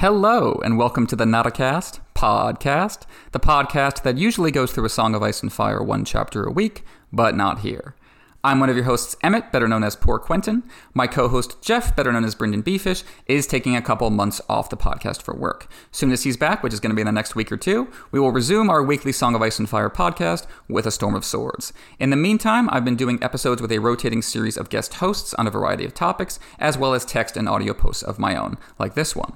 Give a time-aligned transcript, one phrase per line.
[0.00, 3.02] Hello, and welcome to the Notacast podcast,
[3.32, 6.52] the podcast that usually goes through a Song of Ice and Fire one chapter a
[6.52, 7.96] week, but not here.
[8.44, 10.62] I'm one of your hosts, Emmett, better known as Poor Quentyn.
[10.94, 14.70] My co host, Jeff, better known as Brynden BFish, is taking a couple months off
[14.70, 15.68] the podcast for work.
[15.90, 17.88] Soon as he's back, which is going to be in the next week or two,
[18.12, 21.24] we will resume our weekly Song of Ice and Fire podcast with A Storm of
[21.24, 21.72] Swords.
[21.98, 25.48] In the meantime, I've been doing episodes with a rotating series of guest hosts on
[25.48, 28.94] a variety of topics, as well as text and audio posts of my own, like
[28.94, 29.32] this one.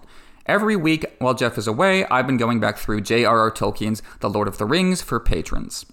[0.46, 3.52] Every week while Jeff is away, I've been going back through J.R.R.
[3.52, 5.86] Tolkien's The Lord of the Rings for patrons.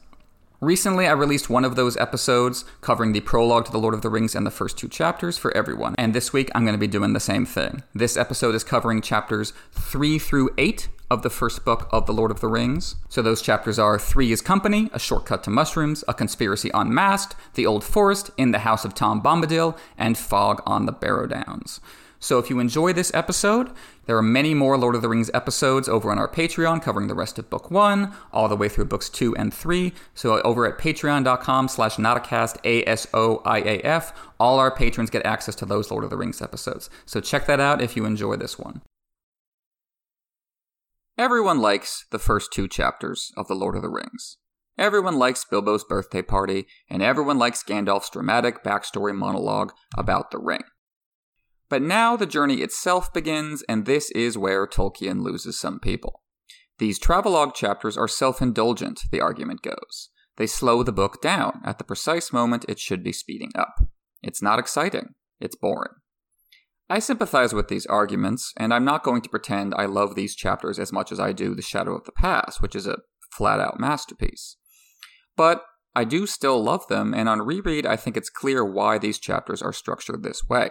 [0.60, 4.10] Recently, I released one of those episodes covering the prologue to The Lord of the
[4.10, 5.94] Rings and the first two chapters for everyone.
[6.00, 7.84] And this week, I'm going to be doing the same thing.
[7.94, 12.32] This episode is covering chapters 3 through 8 of the first book of The Lord
[12.32, 12.96] of the Rings.
[13.08, 17.68] So those chapters are 3 is Company, A Shortcut to Mushrooms, A Conspiracy Unmasked, The
[17.68, 21.80] Old Forest, In the House of Tom Bombadil, and Fog on the Barrow Downs.
[22.20, 23.72] So if you enjoy this episode,
[24.06, 27.16] there are many more Lord of the Rings episodes over on our Patreon covering the
[27.16, 29.94] rest of book one, all the way through books two and three.
[30.14, 36.04] So over at patreon.com slash notacast A-S-O-I-A-F, all our patrons get access to those Lord
[36.04, 36.90] of the Rings episodes.
[37.06, 38.82] So check that out if you enjoy this one.
[41.18, 44.38] Everyone likes the first two chapters of The Lord of the Rings.
[44.78, 50.64] Everyone likes Bilbo's birthday party, and everyone likes Gandalf's dramatic backstory monologue about the ring.
[51.70, 56.24] But now the journey itself begins, and this is where Tolkien loses some people.
[56.80, 60.10] These travelogue chapters are self indulgent, the argument goes.
[60.38, 63.76] They slow the book down at the precise moment it should be speeding up.
[64.24, 65.94] It's not exciting, it's boring.
[66.90, 70.80] I sympathize with these arguments, and I'm not going to pretend I love these chapters
[70.80, 72.98] as much as I do The Shadow of the Past, which is a
[73.32, 74.58] flat out masterpiece.
[75.38, 75.64] But
[75.96, 79.62] I do still love them, and on reread, I think it's clear why these chapters
[79.62, 80.70] are structured this way.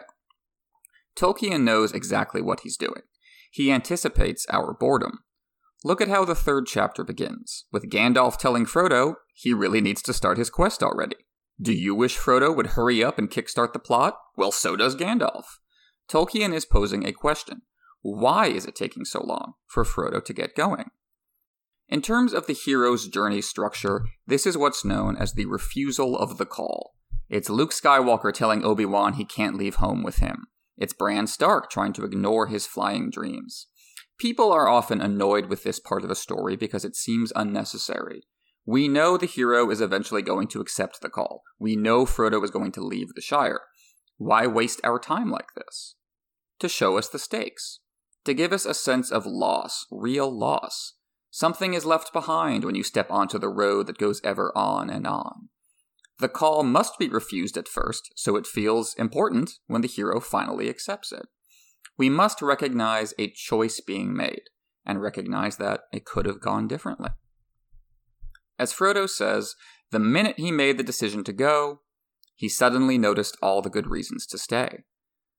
[1.18, 3.02] Tolkien knows exactly what he's doing.
[3.50, 5.20] He anticipates our boredom.
[5.84, 10.12] Look at how the third chapter begins, with Gandalf telling Frodo he really needs to
[10.12, 11.16] start his quest already.
[11.60, 14.16] Do you wish Frodo would hurry up and kickstart the plot?
[14.36, 15.44] Well, so does Gandalf.
[16.08, 17.62] Tolkien is posing a question.
[18.00, 20.90] Why is it taking so long for Frodo to get going?
[21.88, 26.38] In terms of the hero's journey structure, this is what's known as the refusal of
[26.38, 26.94] the call.
[27.28, 30.46] It's Luke Skywalker telling Obi Wan he can't leave home with him.
[30.78, 33.66] It's Bran Stark trying to ignore his flying dreams.
[34.18, 38.22] People are often annoyed with this part of the story because it seems unnecessary.
[38.64, 41.42] We know the hero is eventually going to accept the call.
[41.58, 43.62] We know Frodo is going to leave the Shire.
[44.18, 45.96] Why waste our time like this?
[46.60, 47.80] To show us the stakes.
[48.24, 50.94] To give us a sense of loss, real loss.
[51.30, 55.06] Something is left behind when you step onto the road that goes ever on and
[55.06, 55.48] on.
[56.18, 60.68] The call must be refused at first, so it feels important when the hero finally
[60.68, 61.26] accepts it.
[61.96, 64.42] We must recognize a choice being made,
[64.84, 67.10] and recognize that it could have gone differently.
[68.58, 69.54] As Frodo says,
[69.90, 71.80] the minute he made the decision to go,
[72.34, 74.84] he suddenly noticed all the good reasons to stay.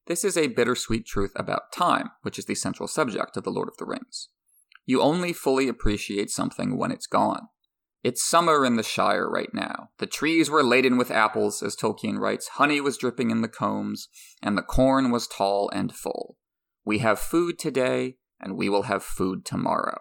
[0.08, 3.68] This is a bittersweet truth about time, which is the central subject of The Lord
[3.68, 4.30] of the Rings.
[4.86, 7.48] You only fully appreciate something when it's gone.
[8.02, 9.90] It's summer in the Shire right now.
[9.98, 14.08] The trees were laden with apples, as Tolkien writes, honey was dripping in the combs,
[14.42, 16.38] and the corn was tall and full.
[16.86, 20.00] We have food today, and we will have food tomorrow.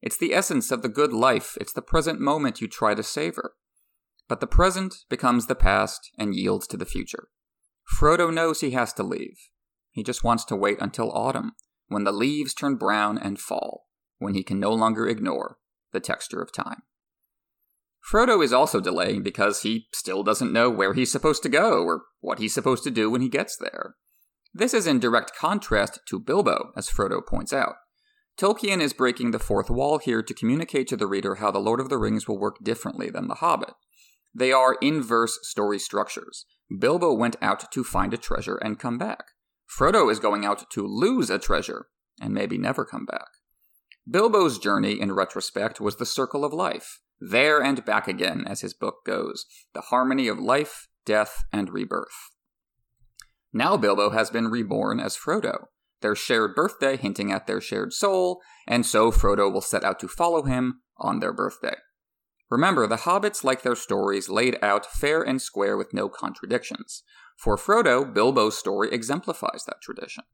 [0.00, 3.54] It's the essence of the good life, it's the present moment you try to savor.
[4.26, 7.28] But the present becomes the past and yields to the future.
[7.98, 9.50] Frodo knows he has to leave.
[9.90, 11.52] He just wants to wait until autumn,
[11.88, 13.86] when the leaves turn brown and fall,
[14.18, 15.58] when he can no longer ignore
[15.92, 16.82] the texture of time.
[18.10, 22.02] Frodo is also delaying because he still doesn't know where he's supposed to go or
[22.20, 23.94] what he's supposed to do when he gets there.
[24.52, 27.74] This is in direct contrast to Bilbo, as Frodo points out.
[28.38, 31.80] Tolkien is breaking the fourth wall here to communicate to the reader how The Lord
[31.80, 33.74] of the Rings will work differently than The Hobbit.
[34.34, 36.44] They are inverse story structures.
[36.78, 39.24] Bilbo went out to find a treasure and come back.
[39.68, 41.86] Frodo is going out to lose a treasure
[42.20, 43.28] and maybe never come back.
[44.08, 47.00] Bilbo's journey, in retrospect, was the circle of life.
[47.20, 52.30] There and back again, as his book goes, the harmony of life, death, and rebirth.
[53.52, 55.66] Now Bilbo has been reborn as Frodo,
[56.00, 60.08] their shared birthday hinting at their shared soul, and so Frodo will set out to
[60.08, 61.76] follow him on their birthday.
[62.50, 67.04] Remember, the hobbits like their stories laid out fair and square with no contradictions.
[67.38, 70.24] For Frodo, Bilbo's story exemplifies that tradition.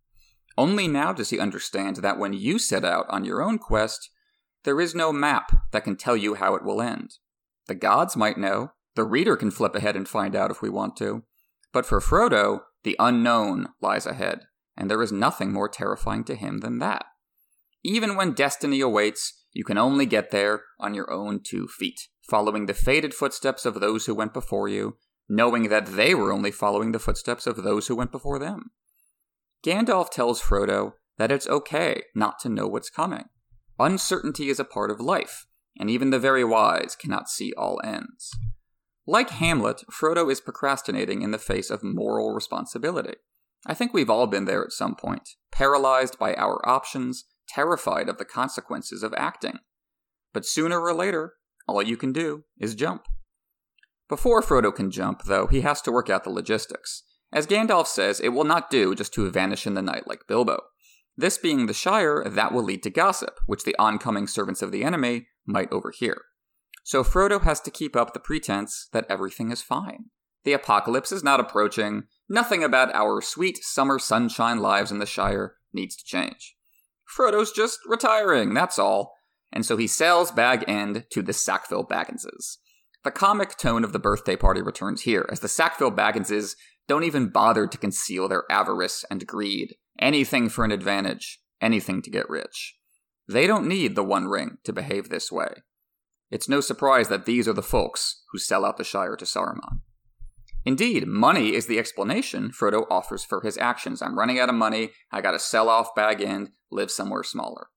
[0.58, 4.10] Only now does he understand that when you set out on your own quest,
[4.64, 7.14] there is no map that can tell you how it will end.
[7.66, 10.96] The gods might know, the reader can flip ahead and find out if we want
[10.96, 11.22] to.
[11.72, 14.40] But for Frodo, the unknown lies ahead,
[14.76, 17.04] and there is nothing more terrifying to him than that.
[17.82, 22.66] Even when destiny awaits, you can only get there on your own two feet, following
[22.66, 24.96] the faded footsteps of those who went before you,
[25.28, 28.70] knowing that they were only following the footsteps of those who went before them.
[29.64, 33.24] Gandalf tells Frodo that it's okay not to know what's coming.
[33.78, 35.46] Uncertainty is a part of life,
[35.78, 38.30] and even the very wise cannot see all ends.
[39.06, 43.14] Like Hamlet, Frodo is procrastinating in the face of moral responsibility.
[43.66, 48.18] I think we've all been there at some point, paralyzed by our options, terrified of
[48.18, 49.58] the consequences of acting.
[50.32, 51.34] But sooner or later,
[51.66, 53.06] all you can do is jump.
[54.08, 57.02] Before Frodo can jump, though, he has to work out the logistics.
[57.32, 60.62] As Gandalf says, it will not do just to vanish in the night like Bilbo.
[61.16, 64.84] This being the Shire, that will lead to gossip, which the oncoming servants of the
[64.84, 66.22] enemy might overhear.
[66.82, 70.06] So Frodo has to keep up the pretense that everything is fine.
[70.44, 75.56] The apocalypse is not approaching, nothing about our sweet summer sunshine lives in the Shire
[75.72, 76.56] needs to change.
[77.06, 79.14] Frodo's just retiring, that's all.
[79.52, 82.58] And so he sails Bag End to the Sackville Bagginses.
[83.02, 86.54] The comic tone of the birthday party returns here, as the Sackville Bagginses
[86.90, 89.76] don't even bother to conceal their avarice and greed.
[90.00, 92.74] Anything for an advantage, anything to get rich.
[93.28, 95.62] They don't need the One Ring to behave this way.
[96.32, 99.82] It's no surprise that these are the folks who sell out the Shire to Saruman.
[100.64, 104.02] Indeed, money is the explanation Frodo offers for his actions.
[104.02, 107.68] I'm running out of money, I gotta sell off Bag End, live somewhere smaller.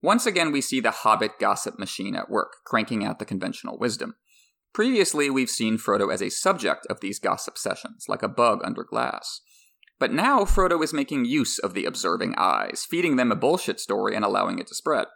[0.00, 4.14] Once again, we see the Hobbit gossip machine at work, cranking out the conventional wisdom.
[4.76, 8.84] Previously, we've seen Frodo as a subject of these gossip sessions, like a bug under
[8.84, 9.40] glass.
[9.98, 14.14] But now Frodo is making use of the observing eyes, feeding them a bullshit story
[14.14, 15.06] and allowing it to spread.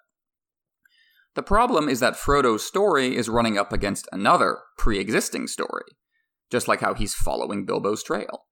[1.35, 5.85] The problem is that Frodo's story is running up against another, pre existing story,
[6.51, 8.47] just like how he's following Bilbo's trail.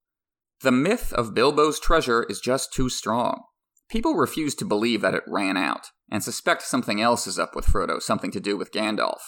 [0.60, 3.44] The myth of Bilbo's treasure is just too strong.
[3.88, 7.64] People refuse to believe that it ran out, and suspect something else is up with
[7.64, 9.20] Frodo, something to do with Gandalf.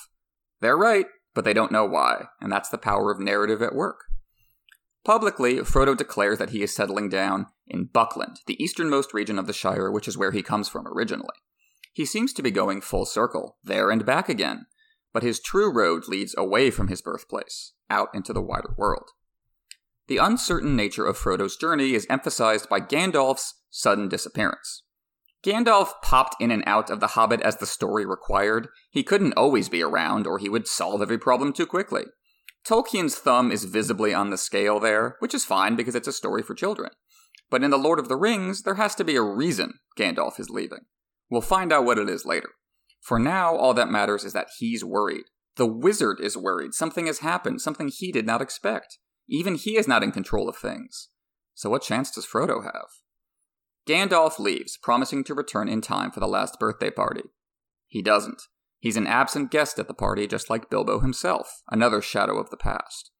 [0.61, 4.05] They're right, but they don't know why, and that's the power of narrative at work.
[5.05, 9.53] Publicly, Frodo declares that he is settling down in Buckland, the easternmost region of the
[9.53, 11.37] Shire, which is where he comes from originally.
[11.93, 14.67] He seems to be going full circle, there and back again,
[15.13, 19.11] but his true road leads away from his birthplace, out into the wider world.
[20.07, 24.83] The uncertain nature of Frodo's journey is emphasized by Gandalf's sudden disappearance.
[25.45, 28.69] Gandalf popped in and out of The Hobbit as the story required.
[28.91, 32.05] He couldn't always be around, or he would solve every problem too quickly.
[32.67, 36.43] Tolkien's thumb is visibly on the scale there, which is fine because it's a story
[36.43, 36.91] for children.
[37.49, 40.51] But in The Lord of the Rings, there has to be a reason Gandalf is
[40.51, 40.81] leaving.
[41.31, 42.51] We'll find out what it is later.
[43.01, 45.25] For now, all that matters is that he's worried.
[45.57, 46.75] The wizard is worried.
[46.75, 48.99] Something has happened, something he did not expect.
[49.29, 51.09] Even he is not in control of things.
[51.55, 52.89] So, what chance does Frodo have?
[53.91, 57.25] Gandalf leaves, promising to return in time for the last birthday party.
[57.89, 58.41] He doesn't.
[58.79, 62.57] He's an absent guest at the party, just like Bilbo himself, another shadow of the
[62.57, 63.11] past.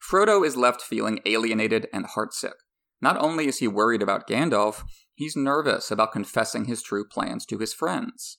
[0.00, 2.54] Frodo is left feeling alienated and heartsick.
[3.02, 4.84] Not only is he worried about Gandalf,
[5.14, 8.38] he's nervous about confessing his true plans to his friends.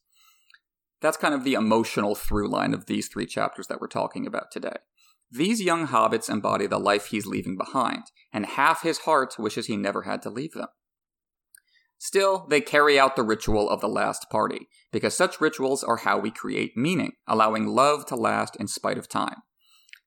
[1.00, 4.50] That's kind of the emotional through line of these three chapters that we're talking about
[4.52, 4.78] today.
[5.30, 9.78] These young hobbits embody the life he's leaving behind, and half his heart wishes he
[9.78, 10.70] never had to leave them.
[11.98, 16.20] Still, they carry out the ritual of the last party, because such rituals are how
[16.20, 19.42] we create meaning, allowing love to last in spite of time.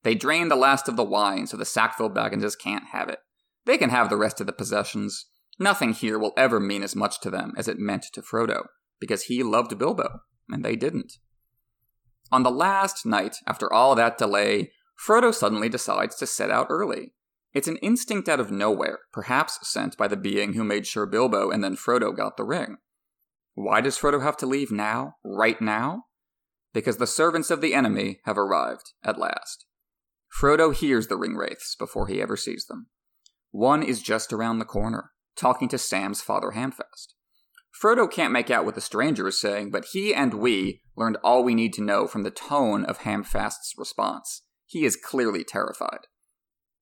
[0.02, 3.18] They drain the last of the wine so the Sackville Bagginses can't have it.
[3.66, 5.26] They can have the rest of the possessions.
[5.58, 8.66] Nothing here will ever mean as much to them as it meant to Frodo,
[8.98, 11.14] because he loved Bilbo, and they didn't.
[12.32, 17.12] On the last night, after all that delay, Frodo suddenly decides to set out early.
[17.52, 21.50] It's an instinct out of nowhere, perhaps sent by the being who made sure Bilbo
[21.50, 22.76] and then Frodo got the ring.
[23.54, 25.16] Why does Frodo have to leave now?
[25.24, 26.04] Right now?
[26.72, 29.66] Because the servants of the enemy have arrived, at last.
[30.40, 32.86] Frodo hears the ring wraiths before he ever sees them.
[33.50, 37.14] One is just around the corner, talking to Sam's father Hamfast.
[37.82, 41.42] Frodo can't make out what the stranger is saying, but he and we learned all
[41.42, 44.42] we need to know from the tone of Hamfast's response.
[44.66, 46.06] He is clearly terrified.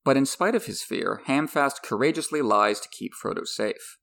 [0.08, 3.98] But in spite of his fear, Hamfast courageously lies to keep Frodo safe.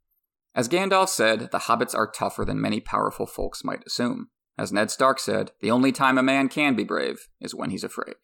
[0.53, 4.27] As Gandalf said, the hobbits are tougher than many powerful folks might assume.
[4.55, 7.83] As Ned Stark said, the only time a man can be brave is when he's
[7.83, 8.17] afraid.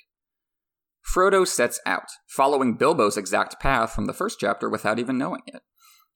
[1.04, 5.64] Frodo sets out, following Bilbo's exact path from the first chapter without even knowing it.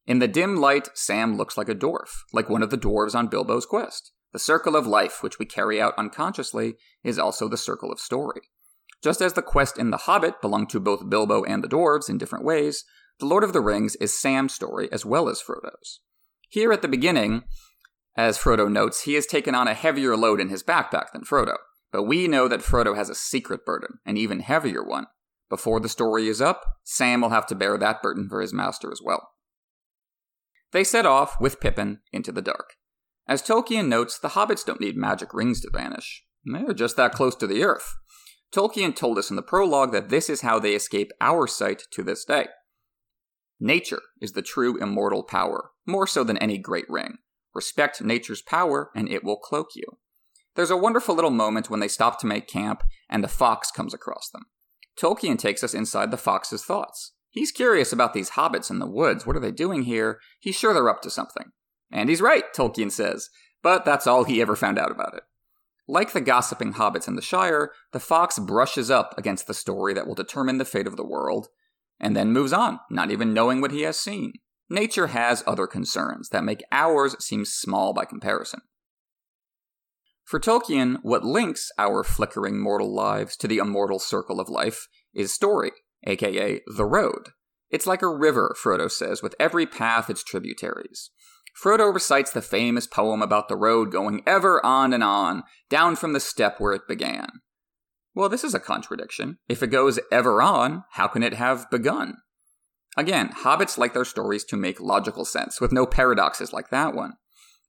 [0.06, 3.28] In the dim light, Sam looks like a dwarf, like one of the dwarves on
[3.28, 4.12] Bilbo's quest.
[4.34, 8.42] The circle of life, which we carry out unconsciously, is also the circle of story.
[9.04, 12.18] Just as the quest in The Hobbit belonged to both Bilbo and the dwarves in
[12.18, 12.84] different ways,
[13.20, 16.00] The Lord of the Rings is Sam's story as well as Frodo's.
[16.50, 17.44] Here at the beginning,
[18.16, 21.56] As Frodo notes, he has taken on a heavier load in his backpack than Frodo,
[21.92, 25.08] but we know that Frodo has a secret burden, an even heavier one.
[25.50, 28.92] Before the story is up, Sam will have to bear that burden for his master
[28.92, 29.30] as well.
[30.72, 32.74] They set off, with Pippin, into the dark.
[33.28, 36.24] As Tolkien notes, the hobbits don't need magic rings to vanish.
[36.46, 37.96] They're just that close to the earth.
[38.54, 42.04] Tolkien told us in the prologue that this is how they escape our sight to
[42.04, 42.48] this day.
[43.60, 47.18] Nature is the true immortal power, more so than any great ring.
[47.54, 49.86] Respect nature's power, and it will cloak you.
[50.56, 53.94] There's a wonderful little moment when they stop to make camp, and the fox comes
[53.94, 54.44] across them.
[55.00, 57.14] Tolkien takes us inside the fox's thoughts.
[57.30, 59.26] He's curious about these hobbits in the woods.
[59.26, 60.20] What are they doing here?
[60.40, 61.52] He's sure they're up to something.
[61.92, 63.30] And he's right, Tolkien says,
[63.62, 65.24] but that's all he ever found out about it.
[65.88, 70.08] Like the gossiping hobbits in the Shire, the fox brushes up against the story that
[70.08, 71.48] will determine the fate of the world,
[72.00, 74.34] and then moves on, not even knowing what he has seen.
[74.70, 78.62] Nature has other concerns that make ours seem small by comparison.
[80.24, 85.32] For Tolkien, what links our flickering mortal lives to the immortal circle of life is
[85.32, 85.72] story,
[86.08, 87.30] aka the road.
[87.70, 91.12] It's like a river, Frodo says, with every path its tributaries.
[91.62, 96.14] Frodo recites the famous poem about the road going ever on and on, down from
[96.14, 97.30] the step where it began.
[98.14, 99.38] Well, this is a contradiction.
[99.48, 102.16] If it goes ever on, how can it have begun?
[102.98, 107.14] Again, hobbits like their stories to make logical sense, with no paradoxes like that one.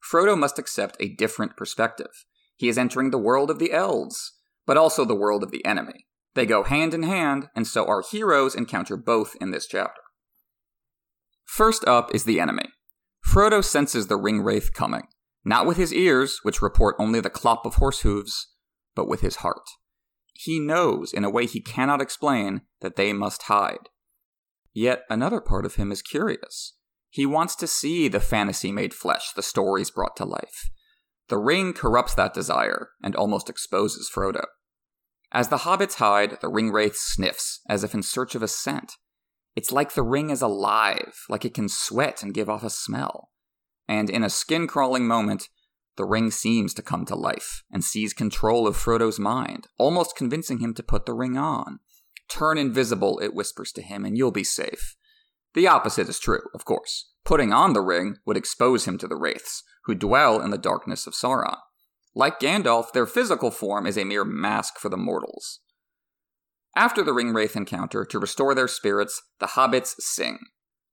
[0.08, 2.24] Frodo must accept a different perspective.
[2.56, 4.32] He is entering the world of the elves,
[4.66, 6.06] but also the world of the enemy.
[6.34, 10.02] They go hand in hand, and so our heroes encounter both in this chapter.
[11.44, 12.68] First up is the enemy.
[13.26, 15.09] Frodo senses the ring wraith coming,
[15.45, 18.49] not with his ears, which report only the clop of horse hooves,
[18.95, 19.68] but with his heart.
[20.33, 23.88] He knows, in a way he cannot explain, that they must hide.
[24.73, 26.75] Yet another part of him is curious.
[27.09, 30.71] He wants to see the fantasy made flesh, the stories brought to life.
[31.28, 34.45] The ring corrupts that desire and almost exposes Frodo.
[35.33, 38.92] As the hobbits hide, the ring wraith sniffs, as if in search of a scent.
[39.56, 43.30] It's like the ring is alive, like it can sweat and give off a smell.
[43.88, 45.48] And in a skin crawling moment,
[45.96, 50.58] the ring seems to come to life and seize control of Frodo's mind, almost convincing
[50.58, 51.78] him to put the ring on.
[52.28, 54.94] Turn invisible, it whispers to him, and you'll be safe.
[55.54, 57.12] The opposite is true, of course.
[57.25, 61.06] Putting on the ring would expose him to the wraiths, who dwell in the darkness
[61.06, 61.56] of Sauron.
[62.14, 65.60] Like Gandalf, their physical form is a mere mask for the mortals.
[66.76, 70.38] After the Ringwraith encounter, to restore their spirits, the hobbits sing.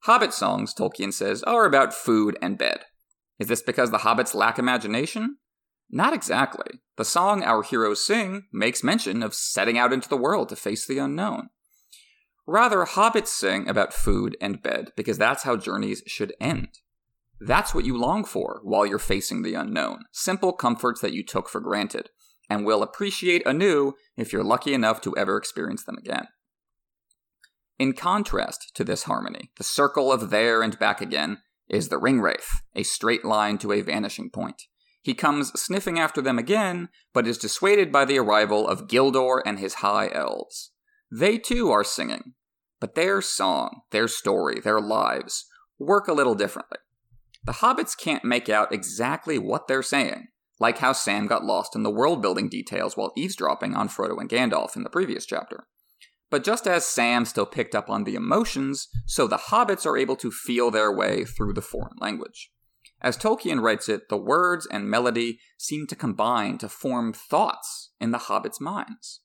[0.03, 2.85] Hobbit songs, Tolkien says, are about food and bed.
[3.37, 5.37] Is this because the hobbits lack imagination?
[5.91, 6.79] Not exactly.
[6.95, 10.87] The song our heroes sing makes mention of setting out into the world to face
[10.87, 11.49] the unknown.
[12.47, 16.69] Rather, hobbits sing about food and bed because that's how journeys should end.
[17.41, 21.49] That's what you long for while you're facing the unknown simple comforts that you took
[21.49, 22.09] for granted
[22.49, 26.27] and will appreciate anew if you're lucky enough to ever experience them again.
[27.79, 32.61] In contrast to this harmony, the circle of there and back again is the ringwraith,
[32.75, 34.63] a straight line to a vanishing point.
[35.01, 39.59] He comes sniffing after them again, but is dissuaded by the arrival of Gildor and
[39.59, 40.71] his high elves.
[41.11, 42.33] They too are singing,
[42.79, 45.45] but their song, their story, their lives
[45.77, 46.77] work a little differently.
[47.43, 50.27] The hobbits can't make out exactly what they're saying,
[50.59, 54.29] like how Sam got lost in the world building details while eavesdropping on Frodo and
[54.29, 55.65] Gandalf in the previous chapter.
[56.29, 60.15] But just as Sam still picked up on the emotions, so the hobbits are able
[60.17, 62.49] to feel their way through the foreign language.
[63.01, 68.11] As Tolkien writes it, the words and melody seem to combine to form thoughts in
[68.11, 69.21] the hobbits' minds.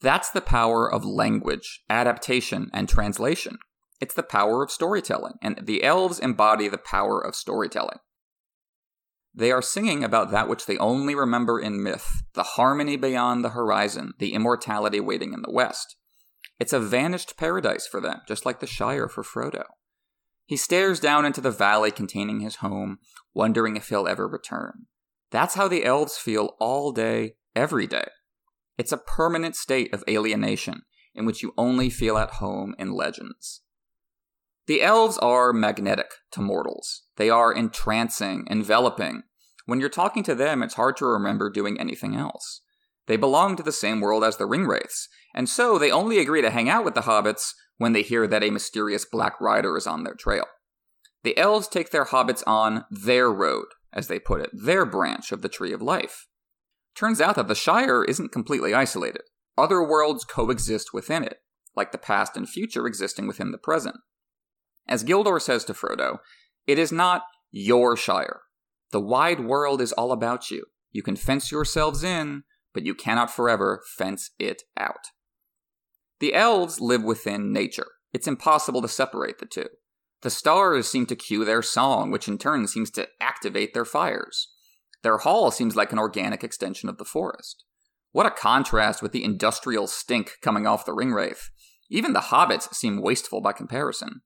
[0.00, 3.58] That's the power of language, adaptation, and translation.
[4.00, 7.98] It's the power of storytelling, and the elves embody the power of storytelling.
[9.36, 13.50] They are singing about that which they only remember in myth the harmony beyond the
[13.50, 15.96] horizon, the immortality waiting in the west.
[16.58, 19.64] It's a vanished paradise for them, just like the Shire for Frodo.
[20.46, 22.98] He stares down into the valley containing his home,
[23.34, 24.86] wondering if he'll ever return.
[25.30, 28.06] That's how the elves feel all day, every day.
[28.78, 30.82] It's a permanent state of alienation
[31.14, 33.62] in which you only feel at home in legends.
[34.66, 37.02] The elves are magnetic to mortals.
[37.16, 39.22] They are entrancing, enveloping.
[39.64, 42.62] When you're talking to them, it's hard to remember doing anything else.
[43.06, 46.50] They belong to the same world as the Ringwraiths, and so they only agree to
[46.50, 50.02] hang out with the hobbits when they hear that a mysterious black rider is on
[50.02, 50.46] their trail.
[51.22, 55.42] The elves take their hobbits on their road, as they put it, their branch of
[55.42, 56.26] the Tree of Life.
[56.96, 59.22] Turns out that the Shire isn't completely isolated.
[59.56, 61.38] Other worlds coexist within it,
[61.76, 63.96] like the past and future existing within the present.
[64.88, 66.18] As Gildor says to Frodo,
[66.66, 68.42] it is not your Shire.
[68.92, 70.64] The wide world is all about you.
[70.92, 75.08] You can fence yourselves in, but you cannot forever fence it out.
[76.20, 77.86] The elves live within nature.
[78.12, 79.68] It's impossible to separate the two.
[80.22, 84.48] The stars seem to cue their song, which in turn seems to activate their fires.
[85.02, 87.64] Their hall seems like an organic extension of the forest.
[88.12, 91.50] What a contrast with the industrial stink coming off the ringwraith.
[91.90, 94.22] Even the hobbits seem wasteful by comparison.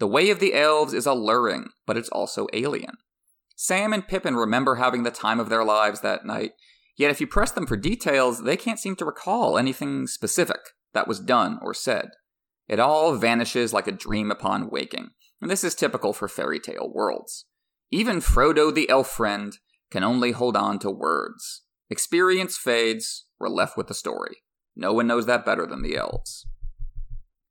[0.00, 2.96] The way of the elves is alluring, but it's also alien.
[3.54, 6.52] Sam and Pippin remember having the time of their lives that night,
[6.96, 10.60] yet if you press them for details, they can't seem to recall anything specific
[10.94, 12.12] that was done or said.
[12.66, 15.10] It all vanishes like a dream upon waking,
[15.42, 17.44] and this is typical for fairy tale worlds.
[17.90, 19.58] Even Frodo the elf friend
[19.90, 21.62] can only hold on to words.
[21.90, 24.38] Experience fades, we're left with the story.
[24.74, 26.46] No one knows that better than the elves.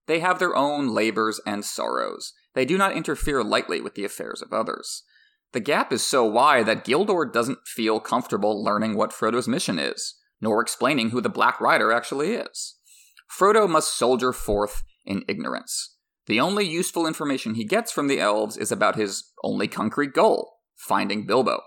[0.07, 2.33] They have their own labors and sorrows.
[2.53, 5.03] They do not interfere lightly with the affairs of others.
[5.51, 10.15] The gap is so wide that Gildor doesn't feel comfortable learning what Frodo's mission is,
[10.41, 12.75] nor explaining who the Black Rider actually is.
[13.29, 15.95] Frodo must soldier forth in ignorance.
[16.27, 20.59] The only useful information he gets from the elves is about his only concrete goal
[20.79, 21.61] finding Bilbo.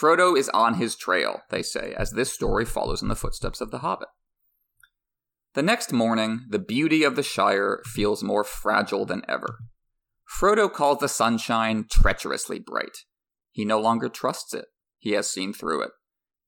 [0.00, 3.70] Frodo is on his trail, they say, as this story follows in the footsteps of
[3.70, 4.08] the Hobbit.
[5.54, 9.58] The next morning, the beauty of the Shire feels more fragile than ever.
[10.28, 12.98] Frodo calls the sunshine treacherously bright.
[13.52, 14.66] He no longer trusts it.
[14.98, 15.90] He has seen through it.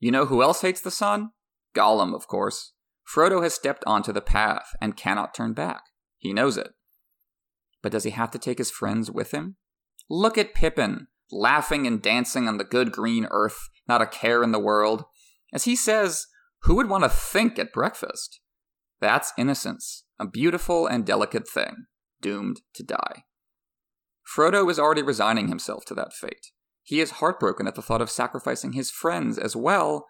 [0.01, 1.31] You know who else hates the sun?
[1.75, 2.73] Gollum, of course.
[3.09, 5.83] Frodo has stepped onto the path and cannot turn back.
[6.19, 6.73] He knows it.
[7.83, 9.57] But does he have to take his friends with him?
[10.11, 14.53] Look at Pippin, laughing and dancing on the good green earth, not a care in
[14.53, 15.05] the world.
[15.53, 16.27] As he says,
[16.63, 18.41] who would want to think at breakfast?
[19.01, 21.87] That's innocence, a beautiful and delicate thing,
[22.21, 23.25] doomed to die.
[24.37, 26.49] Frodo is already resigning himself to that fate.
[26.83, 30.07] He is heartbroken at the thought of sacrificing his friends as well,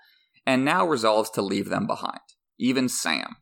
[0.47, 2.21] and now resolves to leave them behind,
[2.59, 3.37] even Sam.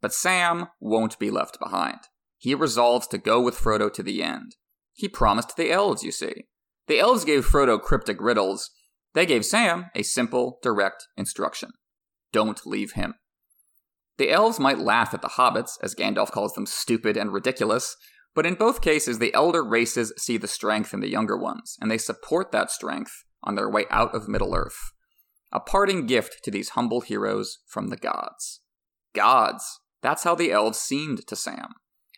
[0.00, 1.98] But Sam won't be left behind.
[2.38, 4.56] He resolves to go with Frodo to the end.
[4.92, 6.46] He promised the elves, you see.
[6.88, 8.70] The elves gave Frodo cryptic riddles.
[9.14, 11.70] They gave Sam a simple, direct instruction
[12.32, 13.14] don't leave him.
[14.18, 17.96] The elves might laugh at the hobbits, as Gandalf calls them stupid and ridiculous,
[18.34, 21.90] but in both cases, the elder races see the strength in the younger ones, and
[21.90, 24.92] they support that strength on their way out of Middle Earth.
[25.52, 28.60] A parting gift to these humble heroes from the gods.
[29.14, 29.80] Gods!
[30.00, 31.74] That's how the elves seemed to Sam.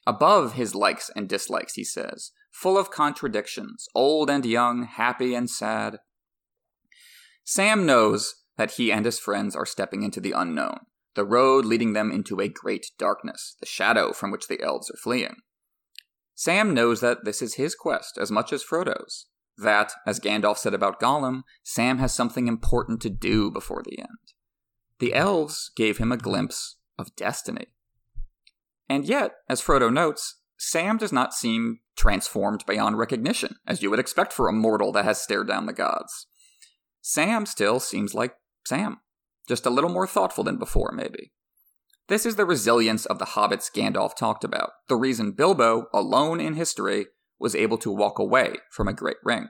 [0.06, 5.50] Above his likes and dislikes, he says, full of contradictions, old and young, happy and
[5.50, 5.98] sad.
[7.42, 10.78] Sam knows that he and his friends are stepping into the unknown,
[11.14, 14.96] the road leading them into a great darkness, the shadow from which the elves are
[15.02, 15.36] fleeing.
[16.34, 19.26] Sam knows that this is his quest as much as Frodo's.
[19.56, 24.08] That, as Gandalf said about Gollum, Sam has something important to do before the end.
[24.98, 27.66] The elves gave him a glimpse of destiny.
[28.88, 33.98] And yet, as Frodo notes, Sam does not seem transformed beyond recognition, as you would
[33.98, 36.26] expect for a mortal that has stared down the gods.
[37.00, 38.34] Sam still seems like
[38.66, 39.00] Sam.
[39.48, 41.32] Just a little more thoughtful than before, maybe.
[42.08, 46.54] This is the resilience of the hobbits Gandalf talked about, the reason Bilbo, alone in
[46.54, 47.06] history,
[47.38, 49.48] was able to walk away from a great ring.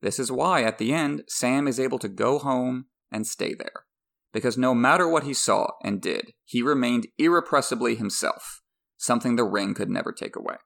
[0.00, 3.84] This is why, at the end, Sam is able to go home and stay there.
[4.32, 8.60] Because no matter what he saw and did, he remained irrepressibly himself,
[8.96, 10.56] something the ring could never take away.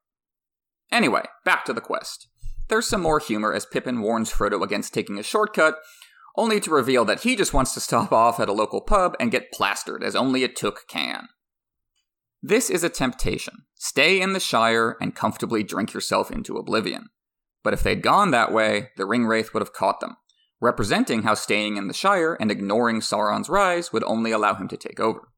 [0.91, 2.29] Anyway, back to the quest.
[2.69, 5.77] There's some more humor as Pippin warns Frodo against taking a shortcut,
[6.37, 9.31] only to reveal that he just wants to stop off at a local pub and
[9.31, 11.29] get plastered as only a Took can.
[12.43, 13.67] This is a temptation.
[13.77, 17.09] Stay in the Shire and comfortably drink yourself into oblivion.
[17.63, 20.17] But if they'd gone that way, the Ringwraith would have caught them,
[20.61, 24.77] representing how staying in the Shire and ignoring Sauron's rise would only allow him to
[24.77, 25.29] take over.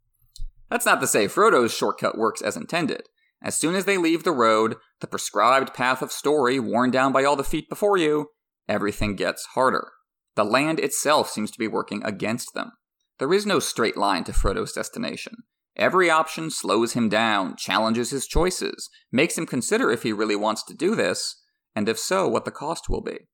[0.70, 3.02] That's not to say Frodo's shortcut works as intended.
[3.42, 7.24] As soon as they leave the road, the prescribed path of story worn down by
[7.24, 8.28] all the feet before you,
[8.66, 9.90] everything gets harder.
[10.36, 12.72] The land itself seems to be working against them.
[13.18, 15.44] There is no straight line to Frodo's destination.
[15.76, 20.62] Every option slows him down, challenges his choices, makes him consider if he really wants
[20.64, 21.42] to do this,
[21.74, 23.28] and if so, what the cost will be.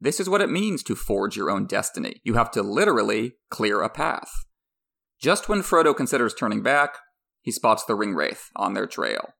[0.00, 2.20] This is what it means to forge your own destiny.
[2.24, 4.30] You have to literally clear a path.
[5.20, 6.98] Just when Frodo considers turning back,
[7.42, 9.30] he spots the Ringwraith on their trail.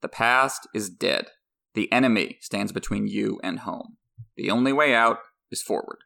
[0.00, 1.26] The past is dead.
[1.74, 3.96] The enemy stands between you and home.
[4.36, 5.18] The only way out
[5.50, 5.98] is forward.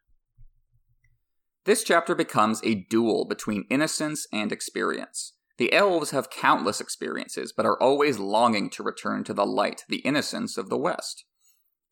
[1.65, 5.35] This chapter becomes a duel between innocence and experience.
[5.59, 9.99] The elves have countless experiences, but are always longing to return to the light, the
[9.99, 11.25] innocence of the West.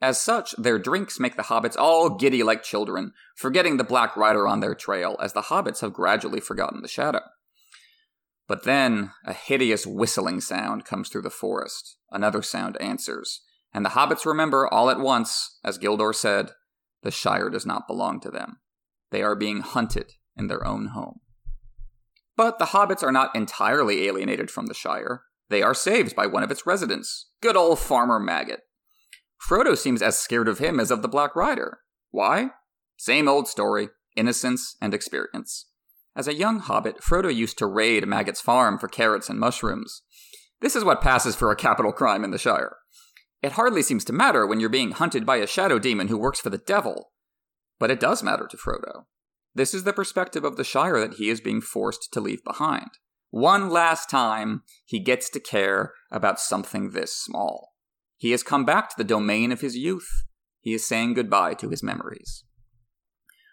[0.01, 4.49] As such, their drinks make the hobbits all giddy like children, forgetting the Black Rider
[4.49, 7.21] on their trail, as the hobbits have gradually forgotten the shadow.
[8.47, 11.99] But then, a hideous whistling sound comes through the forest.
[12.11, 13.43] Another sound answers,
[13.75, 16.53] and the hobbits remember all at once, as Gildor said,
[17.03, 18.61] the Shire does not belong to them.
[19.11, 21.21] They are being hunted in their own home.
[22.37, 25.23] But the hobbits are not entirely alienated from the Shire.
[25.49, 28.61] They are saved by one of its residents, good old Farmer Maggot.
[29.49, 31.79] Frodo seems as scared of him as of the Black Rider.
[32.11, 32.51] Why?
[32.97, 35.67] Same old story innocence and experience.
[36.17, 40.03] As a young hobbit, Frodo used to raid Maggot's farm for carrots and mushrooms.
[40.61, 42.77] This is what passes for a capital crime in the Shire.
[43.43, 46.41] It hardly seems to matter when you're being hunted by a shadow demon who works
[46.41, 47.13] for the devil.
[47.79, 49.05] But it does matter to Frodo.
[49.55, 52.91] This is the perspective of the Shire that he is being forced to leave behind.
[53.31, 57.73] One last time, he gets to care about something this small.
[58.17, 60.09] He has come back to the domain of his youth.
[60.61, 62.45] He is saying goodbye to his memories.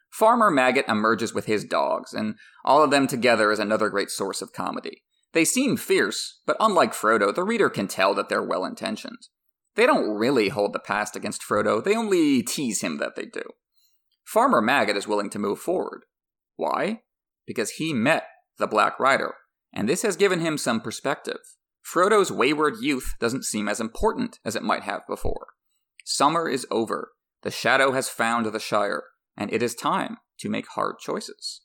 [0.09, 4.41] Farmer Maggot emerges with his dogs, and all of them together is another great source
[4.41, 5.03] of comedy.
[5.33, 9.27] They seem fierce, but unlike Frodo, the reader can tell that they're well intentioned.
[9.75, 13.43] They don't really hold the past against Frodo, they only tease him that they do.
[14.25, 16.01] Farmer Maggot is willing to move forward.
[16.55, 17.01] Why?
[17.45, 18.25] Because he met
[18.57, 19.35] the Black Rider,
[19.73, 21.39] and this has given him some perspective.
[21.81, 25.47] Frodo's wayward youth doesn't seem as important as it might have before.
[26.03, 27.11] Summer is over.
[27.43, 29.03] The shadow has found the Shire,
[29.37, 31.61] and it is time to make hard choices.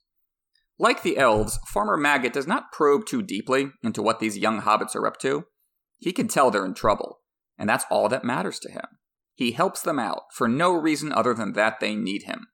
[0.79, 4.94] Like the elves, Farmer Maggot does not probe too deeply into what these young hobbits
[4.94, 5.44] are up to.
[5.99, 7.20] He can tell they're in trouble,
[7.59, 8.85] and that's all that matters to him.
[9.40, 12.48] He helps them out for no reason other than that they need him.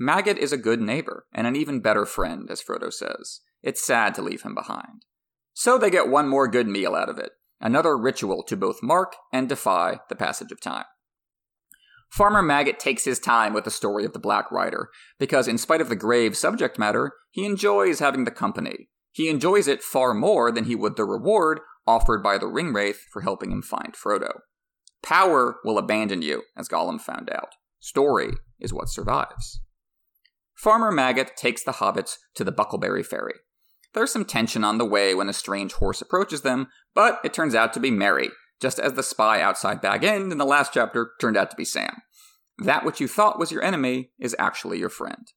[0.00, 3.42] Maggot is a good neighbor and an even better friend, as Frodo says.
[3.62, 5.04] It's sad to leave him behind.
[5.54, 9.14] So they get one more good meal out of it, another ritual to both mark
[9.32, 10.86] and defy the passage of time.
[12.10, 14.88] Farmer Maggot takes his time with the story of the Black Rider,
[15.20, 18.88] because in spite of the grave subject matter, he enjoys having the company.
[19.12, 23.22] He enjoys it far more than he would the reward offered by the Ringwraith for
[23.22, 24.40] helping him find Frodo.
[25.02, 27.54] Power will abandon you, as Gollum found out.
[27.80, 29.60] Story is what survives.
[30.54, 33.34] Farmer Maggot takes the hobbits to the Bucklebury Ferry.
[33.94, 37.54] There's some tension on the way when a strange horse approaches them, but it turns
[37.54, 38.30] out to be Merry,
[38.60, 41.64] just as the spy outside Bag End in the last chapter turned out to be
[41.64, 42.02] Sam.
[42.58, 45.28] That which you thought was your enemy is actually your friend.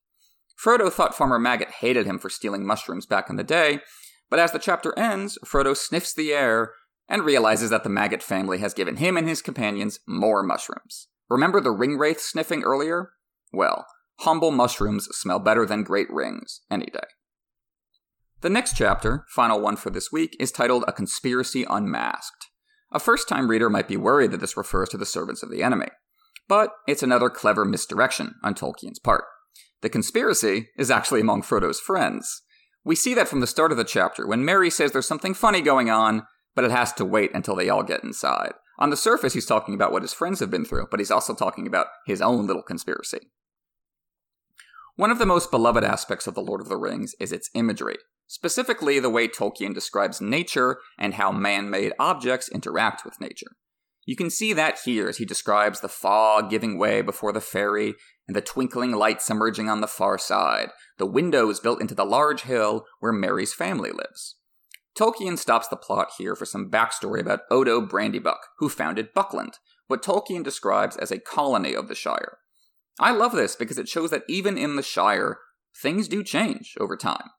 [0.62, 3.80] Frodo thought Farmer Maggot hated him for stealing mushrooms back in the day,
[4.28, 6.72] but as the chapter ends, Frodo sniffs the air
[7.12, 11.08] and realizes that the Maggot family has given him and his companions more mushrooms.
[11.28, 13.10] Remember the ring wraith sniffing earlier?
[13.52, 13.86] Well,
[14.20, 17.04] humble mushrooms smell better than great rings any day.
[18.40, 22.46] The next chapter, final one for this week, is titled A Conspiracy Unmasked.
[22.90, 25.62] A first time reader might be worried that this refers to the servants of the
[25.62, 25.88] enemy,
[26.48, 29.24] but it's another clever misdirection on Tolkien's part.
[29.82, 32.40] The conspiracy is actually among Frodo's friends.
[32.84, 35.60] We see that from the start of the chapter when Merry says there's something funny
[35.60, 36.22] going on,
[36.54, 38.52] but it has to wait until they all get inside.
[38.78, 41.34] On the surface, he's talking about what his friends have been through, but he's also
[41.34, 43.20] talking about his own little conspiracy.
[44.96, 47.96] One of the most beloved aspects of The Lord of the Rings is its imagery,
[48.26, 53.52] specifically the way Tolkien describes nature and how man made objects interact with nature.
[54.04, 57.94] You can see that here as he describes the fog giving way before the ferry
[58.26, 62.42] and the twinkling lights emerging on the far side, the windows built into the large
[62.42, 64.36] hill where Merry's family lives.
[64.98, 69.54] Tolkien stops the plot here for some backstory about Odo Brandybuck, who founded Buckland,
[69.86, 72.38] what Tolkien describes as a colony of the Shire.
[73.00, 75.38] I love this because it shows that even in the Shire,
[75.80, 77.30] things do change over time.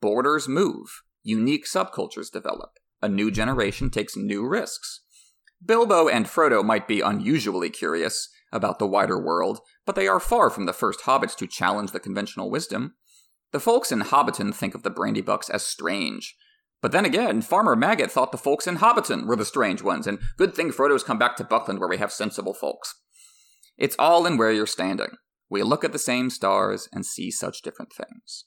[0.00, 5.00] Borders move, unique subcultures develop, a new generation takes new risks.
[5.64, 10.50] Bilbo and Frodo might be unusually curious about the wider world, but they are far
[10.50, 12.94] from the first hobbits to challenge the conventional wisdom.
[13.52, 16.36] The folks in Hobbiton think of the Brandybucks as strange.
[16.80, 20.20] But then again, Farmer Maggot thought the folks in Hobbiton were the strange ones, and
[20.36, 22.94] good thing Frodo's come back to Buckland where we have sensible folks.
[23.76, 25.10] It's all in where you're standing.
[25.50, 28.44] We look at the same stars and see such different things.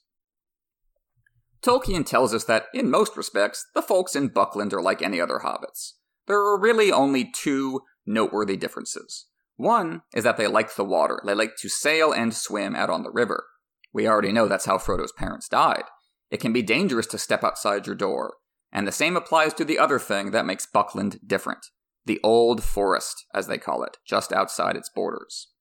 [1.62, 5.40] Tolkien tells us that, in most respects, the folks in Buckland are like any other
[5.44, 5.92] hobbits.
[6.26, 9.26] There are really only two noteworthy differences.
[9.56, 13.02] One is that they like the water, they like to sail and swim out on
[13.02, 13.44] the river.
[13.92, 15.84] We already know that's how Frodo's parents died.
[16.32, 18.36] It can be dangerous to step outside your door,
[18.72, 21.66] and the same applies to the other thing that makes Buckland different
[22.04, 25.52] the Old Forest, as they call it, just outside its borders.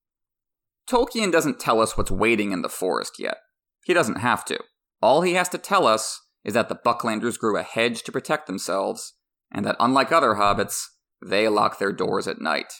[0.89, 3.37] Tolkien doesn't tell us what's waiting in the forest yet.
[3.83, 4.59] He doesn't have to.
[5.03, 8.47] All he has to tell us is that the Bucklanders grew a hedge to protect
[8.47, 9.13] themselves,
[9.51, 10.85] and that unlike other hobbits,
[11.23, 12.73] they lock their doors at night.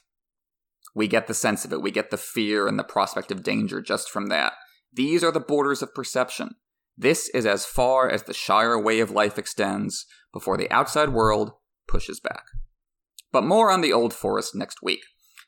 [0.95, 1.83] We get the sense of it.
[1.83, 4.53] We get the fear and the prospect of danger just from that.
[4.91, 6.55] These are the borders of perception.
[6.97, 11.51] This is as far as the Shire way of life extends before the outside world
[11.87, 12.43] pushes back.
[13.31, 15.01] But more on the Old Forest next week.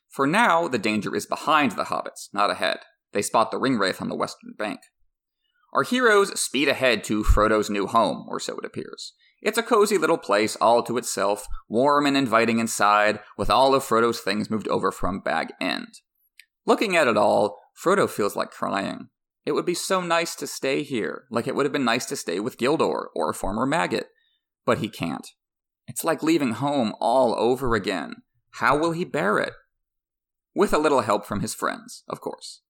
[0.08, 2.78] For now, the danger is behind the hobbits, not ahead.
[3.12, 4.80] They spot the ringwraith on the western bank.
[5.72, 9.12] Our heroes speed ahead to Frodo's new home, or so it appears.
[9.42, 13.82] It's a cozy little place all to itself, warm and inviting inside, with all of
[13.82, 16.00] Frodo's things moved over from Bag End.
[16.64, 19.08] Looking at it all, Frodo feels like crying.
[19.44, 22.16] It would be so nice to stay here, like it would have been nice to
[22.16, 24.08] stay with Gildor or Farmer Maggot.
[24.64, 25.26] But he can't.
[25.86, 28.16] It's like leaving home all over again.
[28.52, 29.52] How will he bear it?
[30.54, 32.62] With a little help from his friends, of course.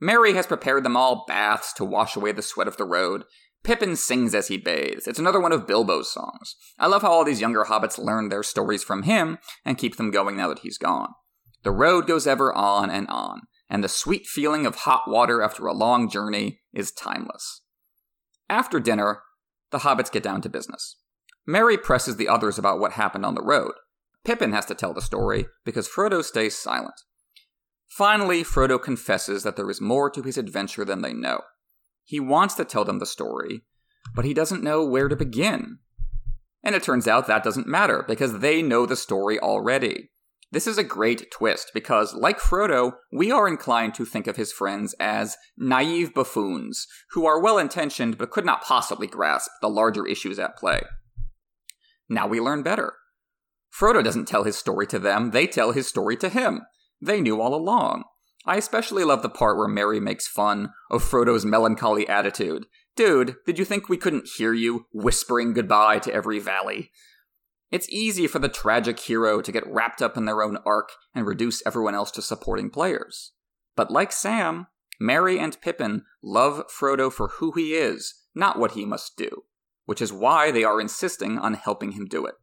[0.00, 3.24] Merry has prepared them all baths to wash away the sweat of the road,
[3.64, 5.06] Pippin sings as he bathes.
[5.06, 6.56] It's another one of Bilbo's songs.
[6.78, 10.10] I love how all these younger hobbits learn their stories from him and keep them
[10.10, 11.10] going now that he's gone.
[11.62, 15.66] The road goes ever on and on, and the sweet feeling of hot water after
[15.66, 17.62] a long journey is timeless.
[18.50, 19.22] After dinner,
[19.70, 20.98] the hobbits get down to business.
[21.46, 23.72] Merry presses the others about what happened on the road.
[24.24, 27.00] Pippin has to tell the story because Frodo stays silent.
[27.88, 31.40] Finally, Frodo confesses that there is more to his adventure than they know.
[32.04, 33.62] He wants to tell them the story,
[34.14, 35.78] but he doesn't know where to begin.
[36.62, 40.10] And it turns out that doesn't matter because they know the story already.
[40.52, 44.52] This is a great twist because, like Frodo, we are inclined to think of his
[44.52, 50.06] friends as naive buffoons who are well intentioned but could not possibly grasp the larger
[50.06, 50.82] issues at play.
[52.06, 52.92] Now we learn better.
[53.74, 56.60] Frodo doesn't tell his story to them, they tell his story to him.
[57.00, 58.04] They knew all along.
[58.44, 62.66] I especially love the part where Merry makes fun of Frodo's melancholy attitude.
[62.94, 66.90] Dude, did you think we couldn't hear you whispering goodbye to every valley?
[67.72, 71.26] It's easy for the tragic hero to get wrapped up in their own arc and
[71.26, 73.32] reduce everyone else to supporting players.
[73.74, 74.66] But like Sam,
[75.00, 79.44] Merry and Pippin love Frodo for who he is, not what he must do,
[79.86, 82.34] which is why they are insisting on helping him do it.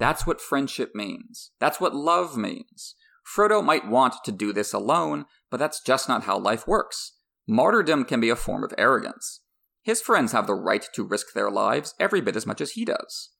[0.00, 1.52] That's what friendship means.
[1.60, 2.96] That's what love means.
[3.24, 7.12] Frodo might want to do this alone, but that's just not how life works.
[7.46, 9.42] Martyrdom can be a form of arrogance.
[9.82, 12.84] His friends have the right to risk their lives every bit as much as he
[12.84, 13.30] does.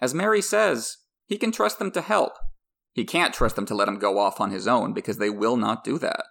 [0.00, 2.32] As Merry says, he can trust them to help.
[2.92, 5.56] He can't trust them to let him go off on his own because they will
[5.56, 6.24] not do that.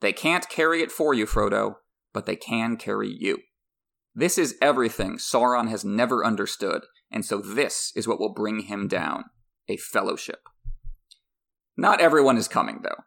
[0.00, 1.76] They can't carry it for you, Frodo,
[2.12, 3.38] but they can carry you.
[4.14, 8.88] This is everything Sauron has never understood, and so this is what will bring him
[8.88, 9.24] down
[9.68, 10.40] a fellowship.
[11.76, 13.04] Not everyone is coming, though.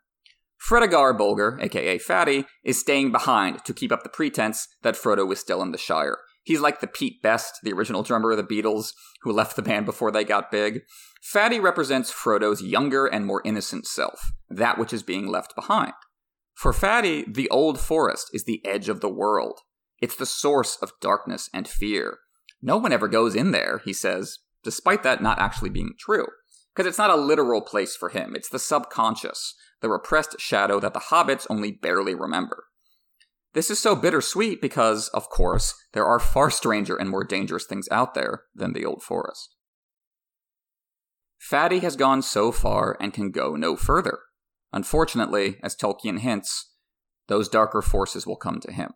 [0.60, 5.39] Fredegar Bolger, aka Fatty, is staying behind to keep up the pretense that Frodo is
[5.39, 6.17] still in the Shire.
[6.49, 9.85] He's like the Pete Best, the original drummer of the Beatles, who left the band
[9.85, 10.81] before they got big.
[11.21, 15.93] Fatty represents Frodo's younger and more innocent self, that which is being left behind.
[16.55, 19.59] For Fatty, the Old Forest is the edge of the world.
[20.01, 22.17] It's the source of darkness and fear.
[22.63, 26.25] No one ever goes in there, he says, despite that not actually being true.
[26.75, 30.95] Because it's not a literal place for him, it's the subconscious, the repressed shadow that
[30.95, 32.63] the hobbits only barely remember.
[33.53, 37.88] This is so bittersweet because, of course, there are far stranger and more dangerous things
[37.91, 39.55] out there than the Old Forest.
[41.39, 44.19] Fatty has gone so far and can go no further.
[44.71, 46.73] Unfortunately, as Tolkien hints,
[47.27, 48.93] those darker forces will come to him.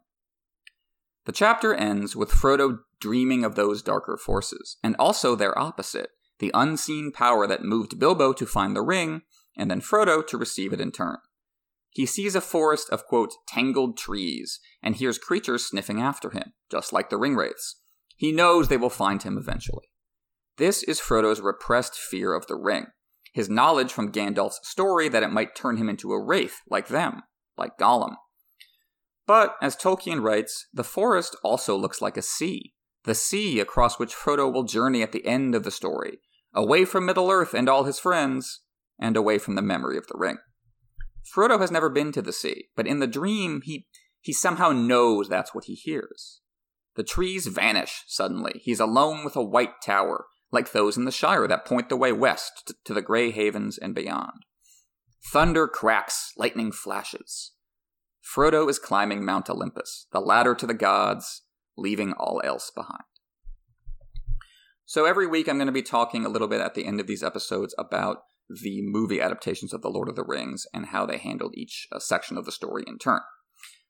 [1.25, 6.51] The chapter ends with Frodo dreaming of those darker forces, and also their opposite, the
[6.53, 9.21] unseen power that moved Bilbo to find the ring,
[9.57, 11.17] and then Frodo to receive it in turn.
[11.93, 16.91] He sees a forest of, quote, tangled trees, and hears creatures sniffing after him, just
[16.91, 17.75] like the ringwraiths.
[18.17, 19.86] He knows they will find him eventually.
[20.58, 22.88] This is Frodo's repressed fear of the ring,
[23.34, 27.21] his knowledge from Gandalf's story that it might turn him into a wraith like them,
[27.58, 28.15] like Gollum.
[29.25, 34.15] But, as Tolkien writes, the forest also looks like a sea, the sea across which
[34.15, 36.19] Frodo will journey at the end of the story,
[36.53, 38.62] away from Middle Earth and all his friends,
[38.99, 40.38] and away from the memory of the ring.
[41.23, 43.88] Frodo has never been to the sea, but in the dream, he,
[44.19, 46.41] he somehow knows that's what he hears.
[46.95, 48.62] The trees vanish suddenly.
[48.63, 52.12] He's alone with a white tower, like those in the Shire that point the way
[52.12, 54.45] west to, the Grey Havens and beyond.
[55.31, 57.53] Thunder cracks, lightning flashes.
[58.23, 61.41] Frodo is climbing Mount Olympus, the ladder to the gods,
[61.75, 63.03] leaving all else behind.
[64.86, 67.07] So every week I'm going to be talking a little bit at the end of
[67.07, 71.17] these episodes about the movie adaptations of The Lord of the Rings and how they
[71.17, 73.21] handled each uh, section of the story in turn.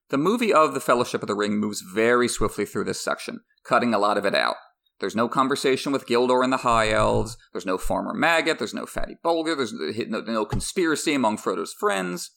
[0.09, 3.93] The movie of The Fellowship of the Ring moves very swiftly through this section, cutting
[3.93, 4.55] a lot of it out.
[4.99, 7.35] There's no conversation with Gildor and the High Elves.
[7.51, 8.57] There's no Farmer Maggot.
[8.57, 9.57] There's no Fatty Bolger.
[9.57, 12.31] There's no, no conspiracy among Frodo's friends.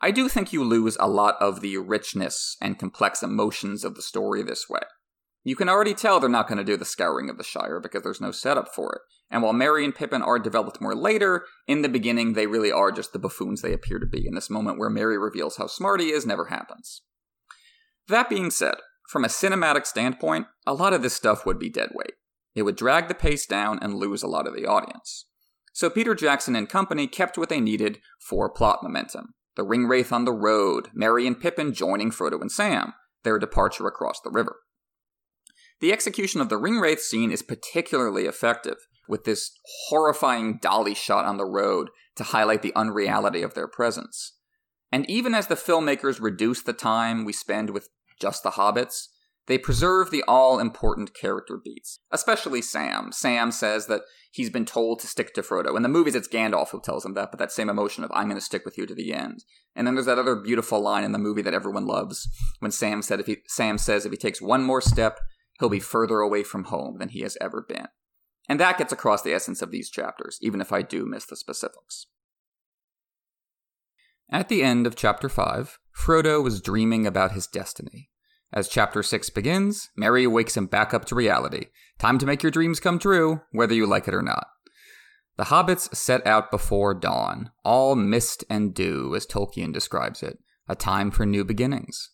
[0.00, 4.02] I do think you lose a lot of the richness and complex emotions of the
[4.02, 4.82] story this way.
[5.44, 8.02] You can already tell they're not going to do the scouring of the Shire because
[8.02, 9.02] there's no setup for it.
[9.30, 12.90] And while Merry and Pippin are developed more later, in the beginning they really are
[12.90, 16.00] just the buffoons they appear to be, and this moment where Merry reveals how smart
[16.00, 17.02] he is never happens.
[18.08, 18.76] That being said,
[19.08, 22.14] from a cinematic standpoint, a lot of this stuff would be dead weight.
[22.54, 25.26] It would drag the pace down and lose a lot of the audience.
[25.72, 29.34] So Peter Jackson and company kept what they needed for plot momentum.
[29.56, 34.20] The Ringwraith on the road, Merry and Pippin joining Frodo and Sam, their departure across
[34.20, 34.56] the river.
[35.80, 38.76] The execution of the Ringwraith scene is particularly effective,
[39.08, 39.52] with this
[39.88, 44.34] horrifying dolly shot on the road to highlight the unreality of their presence.
[44.90, 47.88] And even as the filmmakers reduce the time we spend with
[48.20, 49.08] just the hobbits,
[49.46, 53.12] they preserve the all important character beats, especially Sam.
[53.12, 55.74] Sam says that he's been told to stick to Frodo.
[55.74, 58.28] In the movies, it's Gandalf who tells him that, but that same emotion of, I'm
[58.28, 59.44] going to stick with you to the end.
[59.74, 63.00] And then there's that other beautiful line in the movie that everyone loves when Sam,
[63.00, 65.18] said if he, Sam says if he takes one more step,
[65.58, 67.88] he'll be further away from home than he has ever been.
[68.48, 71.36] And that gets across the essence of these chapters, even if I do miss the
[71.36, 72.06] specifics.
[74.30, 78.10] At the end of chapter 5, Frodo was dreaming about his destiny.
[78.52, 81.66] As chapter 6 begins, Merry wakes him back up to reality.
[81.98, 84.46] Time to make your dreams come true, whether you like it or not.
[85.36, 90.74] The hobbits set out before dawn, all mist and dew, as Tolkien describes it, a
[90.74, 92.10] time for new beginnings.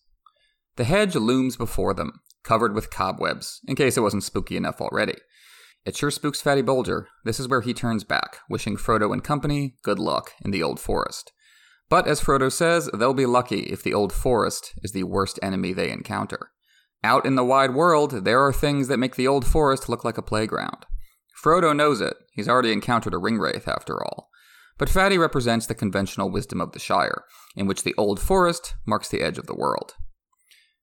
[0.77, 5.15] The hedge looms before them, covered with cobwebs, in case it wasn't spooky enough already.
[5.87, 7.07] It sure spooks Fatty Bolger.
[7.25, 10.81] This is where he turns back, wishing Frodo and company good luck in the Old
[10.81, 11.33] Forest.
[11.91, 15.75] But as Frodo says, they'll be lucky if the Old Forest is the worst enemy
[15.75, 16.51] they encounter.
[17.03, 20.17] Out in the wide world, there are things that make the Old Forest look like
[20.17, 20.87] a playground.
[21.43, 22.17] Frodo knows it.
[22.33, 24.31] He's already encountered a ringwraith, after all.
[24.79, 29.11] But Fatty represents the conventional wisdom of the Shire, in which the Old Forest marks
[29.11, 29.93] the edge of the world.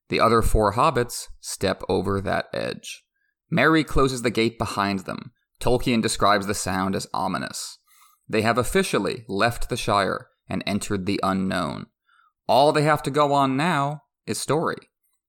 [0.09, 3.03] The other four hobbits step over that edge.
[3.51, 5.33] Merry closes the gate behind them.
[5.59, 7.77] Tolkien describes the sound as ominous.
[8.27, 11.87] They have officially left the Shire and entered the unknown.
[12.47, 14.77] All they have to go on now is story.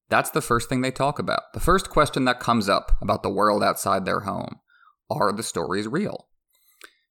[0.09, 1.41] That's the first thing they talk about.
[1.53, 4.59] The first question that comes up about the world outside their home.
[5.09, 6.27] Are the stories real?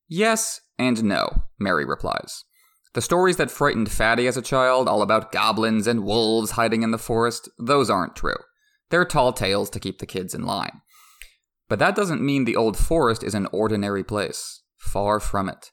[0.09, 2.45] Yes and no, Merry replies.
[2.95, 6.91] The stories that frightened Fatty as a child, all about goblins and wolves hiding in
[6.91, 8.37] the forest, those aren't true.
[8.91, 10.82] They're tall tales to keep the kids in line.
[11.73, 14.61] But that doesn't mean the old forest is an ordinary place.
[14.77, 15.71] Far from it.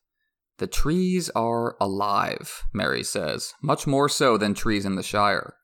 [0.57, 5.55] The trees are alive, Merry says, much more so than trees in the Shire.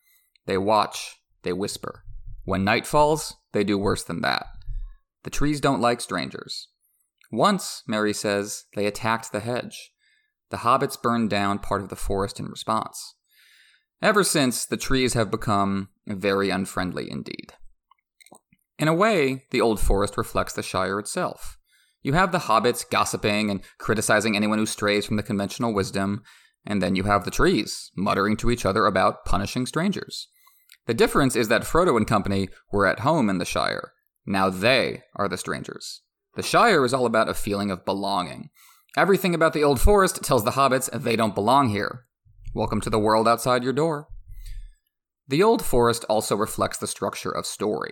[0.45, 2.03] They watch, they whisper.
[2.43, 4.47] When night falls, they do worse than that.
[5.23, 6.67] The trees don't like strangers.
[7.31, 9.91] Once, Merry says, they attacked the hedge.
[10.49, 13.15] The hobbits burned down part of the forest in response.
[14.01, 17.53] Ever since, the trees have become very unfriendly indeed.
[18.77, 21.57] In a way, the Old Forest reflects the Shire itself.
[22.01, 26.23] You have the hobbits gossiping and criticizing anyone who strays from the conventional wisdom,
[26.65, 30.27] and then you have the trees muttering to each other about punishing strangers.
[30.87, 33.93] The difference is that Frodo and company were at home in the Shire.
[34.25, 36.01] Now they are the strangers.
[36.35, 38.49] The Shire is all about a feeling of belonging,
[38.97, 42.05] Everything about the Old Forest tells the hobbits they don't belong here.
[42.53, 44.07] Welcome to the world outside your door.
[45.27, 47.91] The Old Forest also reflects the structure of story.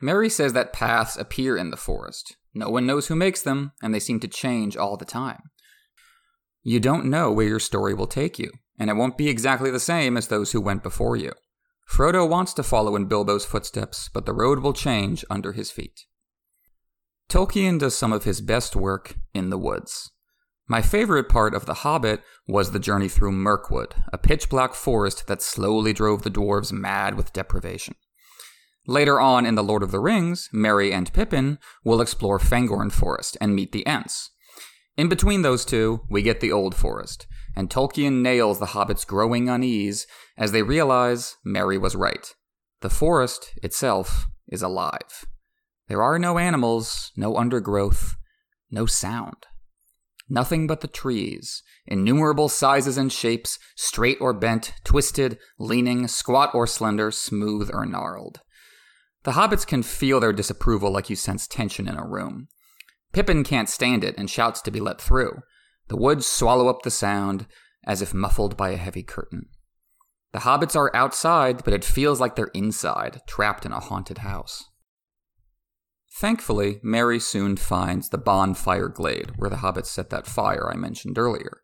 [0.00, 2.36] Merry says that paths appear in the forest.
[2.54, 5.42] No one knows who makes them, and they seem to change all the time.
[6.62, 9.80] You don't know where your story will take you, and it won't be exactly the
[9.80, 11.32] same as those who went before you.
[11.90, 16.06] Frodo wants to follow in Bilbo's footsteps, but the road will change under his feet.
[17.28, 20.10] Tolkien does some of his best work in the woods.
[20.66, 25.26] My favorite part of The Hobbit was the journey through Mirkwood, a pitch black forest
[25.26, 27.96] that slowly drove the dwarves mad with deprivation.
[28.86, 33.38] Later on in The Lord of the Rings, Merry and Pippin will explore Fangorn Forest
[33.40, 34.30] and meet the Ents.
[34.96, 37.26] In between those two, we get the Old Forest,
[37.56, 40.06] and Tolkien nails the hobbits' growing unease
[40.36, 42.34] as they realize Merry was right.
[42.82, 45.24] The forest itself is alive.
[45.88, 48.16] There are no animals, no undergrowth,
[48.70, 49.46] no sound.
[50.28, 56.66] Nothing but the trees, innumerable sizes and shapes, straight or bent, twisted, leaning, squat or
[56.66, 58.40] slender, smooth or gnarled.
[59.24, 62.48] The hobbits can feel their disapproval like you sense tension in a room.
[63.12, 65.40] Pippin can't stand it and shouts to be let through.
[65.88, 67.46] The woods swallow up the sound
[67.86, 69.46] as if muffled by a heavy curtain.
[70.32, 74.64] The hobbits are outside, but it feels like they're inside, trapped in a haunted house.
[76.16, 81.18] Thankfully, Merry soon finds the bonfire glade where the hobbits set that fire I mentioned
[81.18, 81.62] earlier.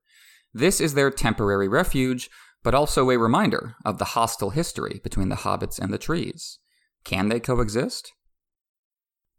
[0.52, 2.30] This is their temporary refuge
[2.62, 6.58] but also a reminder of the hostile history between the hobbits and the trees.
[7.04, 8.12] Can they coexist?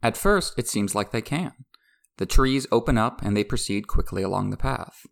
[0.04, 1.54] At first, it seems like they can.
[2.18, 5.06] The trees open up and they proceed quickly along the path.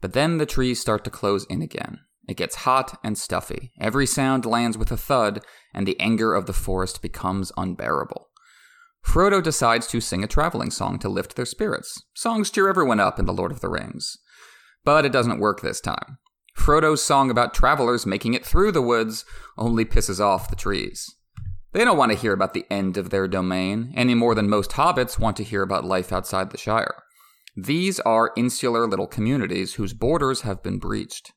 [0.00, 2.00] But then the trees start to close in again.
[2.28, 3.72] It gets hot and stuffy.
[3.80, 5.42] Every sound lands with a thud,
[5.72, 8.28] and the anger of the forest becomes unbearable.
[9.04, 12.02] Frodo decides to sing a traveling song to lift their spirits.
[12.14, 14.18] Songs cheer everyone up in The Lord of the Rings.
[14.84, 16.18] But it doesn't work this time.
[16.58, 19.24] Frodo's song about travelers making it through the woods
[19.56, 21.14] only pisses off the trees.
[21.76, 24.70] They don't want to hear about the end of their domain, any more than most
[24.70, 27.02] hobbits want to hear about life outside the Shire.
[27.54, 31.32] These are insular little communities whose borders have been breached.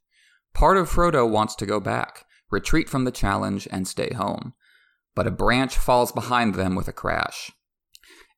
[0.54, 4.54] Part of Frodo wants to go back, retreat from the challenge, and stay home.
[5.14, 7.52] But a branch falls behind them with a crash.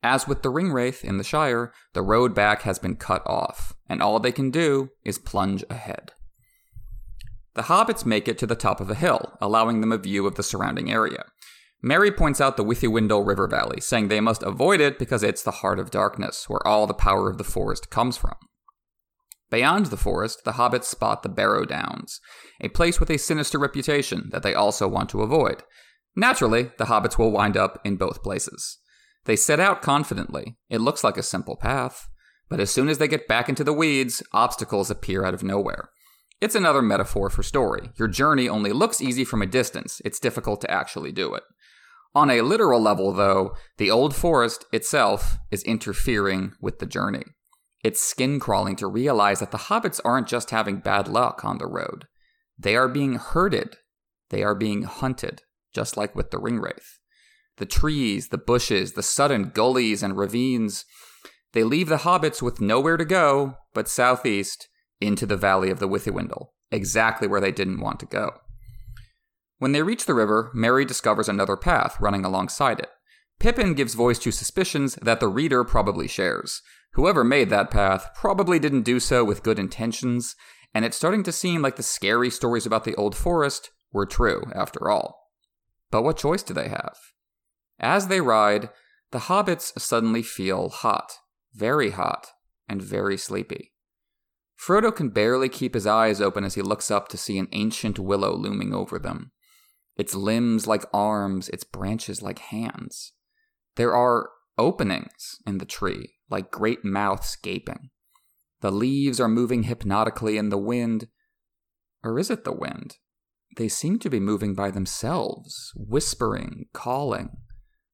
[0.02, 4.02] As with the Ringwraith in the Shire, the road back has been cut off, and
[4.02, 6.14] all they can do is plunge ahead.
[7.54, 10.34] The hobbits make it to the top of a hill, allowing them a view of
[10.34, 11.26] the surrounding area.
[11.84, 15.52] Merry points out the Withywindle River Valley, saying they must avoid it because it's the
[15.52, 18.36] heart of darkness, where all the power of the forest comes from.
[19.50, 22.22] Beyond the forest, the hobbits spot the Barrow Downs,
[22.62, 25.64] a place with a sinister reputation that they also want to avoid.
[26.16, 28.78] Naturally, the hobbits will wind up in both places.
[29.26, 30.58] They set out confidently.
[30.70, 32.08] It looks like a simple path.
[32.50, 35.90] But as soon as they get back into the weeds, obstacles appear out of nowhere.
[36.42, 37.92] It's another metaphor for story.
[37.98, 41.44] Your journey only looks easy from a distance, it's difficult to actually do it.
[42.14, 47.24] On a literal level, though, the old forest itself is interfering with the journey.
[47.84, 51.68] It's skin crawling to realize that the hobbits aren't just having bad luck on the
[51.68, 52.06] road.
[52.60, 53.78] They are being herded.
[54.30, 55.42] They are being hunted,
[55.74, 57.00] just like with the ringwraith.
[57.58, 60.86] The trees, the bushes, the sudden gullies and ravines,
[61.54, 64.68] they leave the hobbits with nowhere to go but southeast
[65.00, 68.32] into the valley of the Withywindle, exactly where they didn't want to go.
[69.62, 72.90] When they reach the river, Merry discovers another path running alongside it.
[73.40, 76.64] Pippin gives voice to suspicions that the reader probably shares.
[76.94, 80.36] Whoever made that path probably didn't do so with good intentions,
[80.74, 84.42] and it's starting to seem like the scary stories about the Old Forest were true,
[84.56, 85.30] after all.
[85.92, 86.98] But what choice do they have?
[87.80, 88.72] As they ride,
[89.12, 91.20] the hobbits suddenly feel hot,
[91.54, 92.30] very hot,
[92.68, 93.74] and very sleepy.
[94.58, 98.00] Frodo can barely keep his eyes open as he looks up to see an ancient
[98.00, 99.32] willow looming over them
[100.02, 103.14] its limbs like arms, its branches like hands.
[103.76, 107.92] There are openings in the tree, like great mouths gaping.
[108.62, 111.08] The leaves are moving hypnotically in the wind.
[112.04, 112.98] Or is it the wind?
[113.58, 117.38] They seem to be moving by themselves, whispering, calling.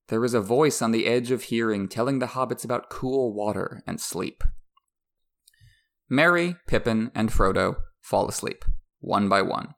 [0.08, 3.84] There is a voice on the edge of hearing telling the hobbits about cool water
[3.86, 4.46] and sleep.
[6.08, 8.64] Merry, Pippin, and Frodo fall asleep,
[9.02, 9.74] one by one.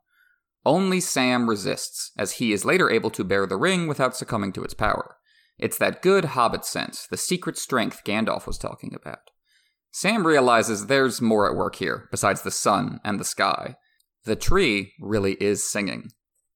[0.65, 4.63] Only Sam resists, as he is later able to bear the ring without succumbing to
[4.63, 5.15] its power.
[5.57, 9.31] It's that good hobbit sense, the secret strength Gandalf was talking about.
[9.91, 13.75] Sam realizes there's more at work here, besides the sun and the sky.
[14.25, 16.09] The tree really is singing.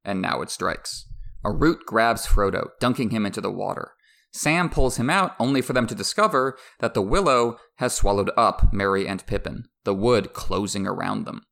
[0.06, 1.06] And now it strikes.
[1.43, 3.93] A root grabs Frodo, dunking him into the water.
[4.32, 8.74] Sam pulls him out, only for them to discover that the willow has swallowed up
[8.74, 11.43] Merry and Pippin, the wood closing around them.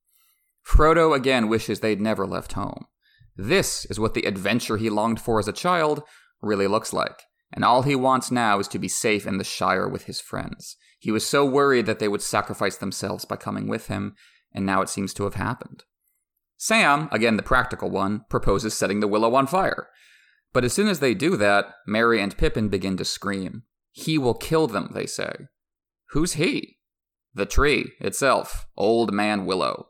[0.65, 2.85] Frodo again wishes they'd never left home.
[3.35, 6.03] This is what the adventure he longed for as a child
[6.41, 9.87] really looks like, and all he wants now is to be safe in the Shire
[9.87, 10.77] with his friends.
[10.99, 14.15] He was so worried that they would sacrifice themselves by coming with him,
[14.53, 15.83] and now it seems to have happened.
[16.57, 19.87] Sam, again the practical one, proposes setting the willow on fire.
[20.53, 23.63] But as soon as they do that, Merry and Pippin begin to scream.
[23.91, 25.33] He will kill them, they say.
[26.09, 26.77] Who's he?
[27.33, 29.87] The tree itself, Old Man Willow.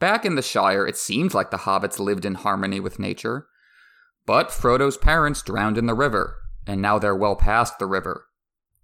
[0.00, 3.46] Back in the Shire, it seemed like the hobbits lived in harmony with nature.
[4.26, 6.36] But Frodo's parents drowned in the river,
[6.66, 8.26] and now they're well past the river.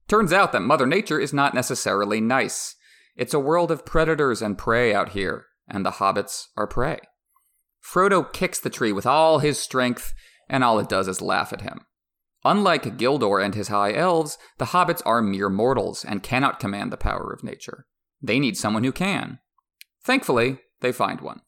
[0.09, 2.75] Turns out that Mother Nature is not necessarily nice.
[3.17, 6.99] It's a world of predators and prey out here, and the hobbits are prey.
[7.83, 10.13] Frodo kicks the tree with all his strength,
[10.49, 11.81] and all it does is laugh at him.
[12.45, 16.97] Unlike Gildor and his high elves, the hobbits are mere mortals and cannot command the
[16.97, 17.87] power of nature.
[18.23, 19.39] They need someone who can.
[20.03, 21.41] Thankfully, they find one.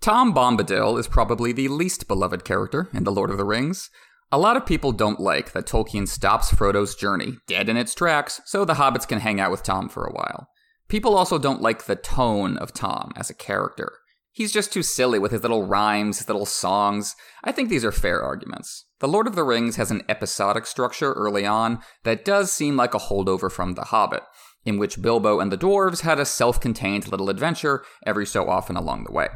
[0.00, 3.90] Tom Bombadil is probably the least beloved character in The Lord of the Rings.
[4.30, 8.40] A lot of people don't like that Tolkien stops Frodo's journey dead in its tracks
[8.44, 10.48] so the hobbits can hang out with Tom for a while.
[10.88, 13.92] People also don't like the tone of Tom as a character.
[14.32, 17.14] He's just too silly with his little rhymes, his little songs.
[17.44, 18.84] I think these are fair arguments.
[18.98, 22.94] The Lord of the Rings has an episodic structure early on that does seem like
[22.94, 24.24] a holdover from The Hobbit,
[24.64, 28.76] in which Bilbo and the dwarves had a self contained little adventure every so often
[28.76, 29.28] along the way.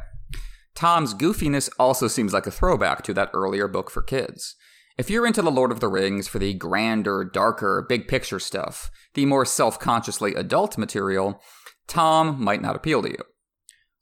[0.75, 4.55] Tom's goofiness also seems like a throwback to that earlier book for kids.
[4.97, 8.91] If you're into The Lord of the Rings for the grander, darker, big picture stuff,
[9.15, 11.41] the more self consciously adult material,
[11.87, 13.25] Tom might not appeal to you.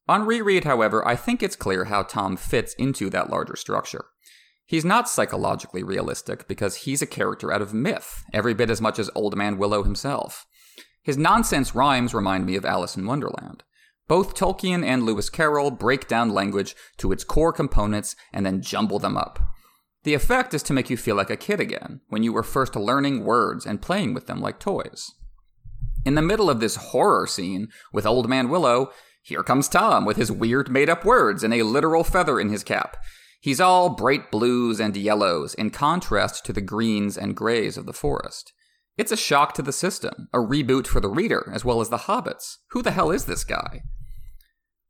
[0.09, 4.07] On reread, however, I think it's clear how Tom fits into that larger structure.
[4.67, 8.99] He's not psychologically realistic because he's a character out of myth, every bit as much
[8.99, 10.47] as Old Man Willow himself.
[11.07, 13.63] His nonsense rhymes remind me of Alice in Wonderland.
[14.09, 18.99] Both Tolkien and Lewis Carroll break down language to its core components and then jumble
[18.99, 19.39] them up.
[20.03, 22.75] The effect is to make you feel like a kid again, when you were first
[22.75, 25.13] learning words and playing with them like toys.
[26.05, 28.91] In the middle of this horror scene with Old Man Willow,
[29.23, 32.65] here comes Tom with his weird made up words and a literal feather in his
[32.65, 32.97] cap.
[33.41, 37.93] He's all bright blues and yellows, in contrast to the greens and grays of the
[37.93, 38.53] forest.
[38.97, 41.99] It's a shock to the system, a reboot for the reader, as well as the
[41.99, 42.57] hobbits.
[42.71, 43.83] Who the hell is this guy?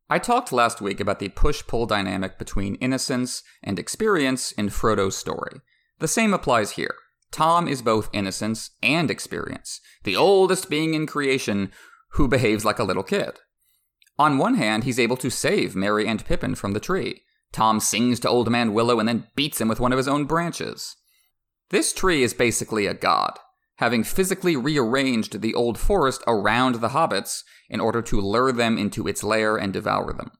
[0.08, 5.16] I talked last week about the push pull dynamic between innocence and experience in Frodo's
[5.16, 5.60] story.
[5.98, 6.94] The same applies here.
[7.32, 11.72] Tom is both innocence and experience, the oldest being in creation
[12.10, 13.40] who behaves like a little kid.
[14.18, 17.22] On one hand, he's able to save Merry and Pippin from the tree.
[17.52, 20.24] Tom sings to Old Man Willow and then beats him with one of his own
[20.24, 20.94] branches.
[21.70, 23.38] This tree is basically a god,
[23.76, 29.06] having physically rearranged the old forest around the hobbits in order to lure them into
[29.06, 30.30] its lair and devour them.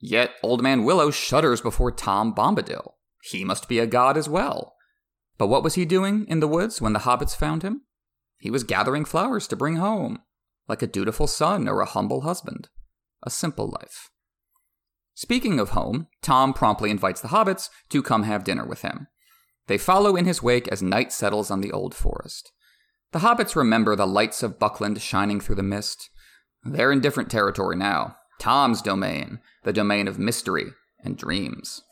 [0.00, 2.94] Yet Old Man Willow shudders before Tom Bombadil.
[3.22, 4.74] He must be a god as well.
[5.38, 7.82] But what was he doing in the woods when the hobbits found him?
[8.38, 10.20] He was gathering flowers to bring home,
[10.68, 12.68] like a dutiful son or a humble husband.
[13.22, 14.10] A simple life.
[15.14, 19.06] Speaking of home, Tom promptly invites the hobbits to come have dinner with him.
[19.68, 22.50] They follow in his wake as night settles on the old forest.
[23.12, 26.08] The hobbits remember the lights of Buckland shining through the mist.
[26.64, 28.16] They're in different territory now.
[28.38, 30.72] Tom's domain, the domain of mystery
[31.04, 31.82] and dreams.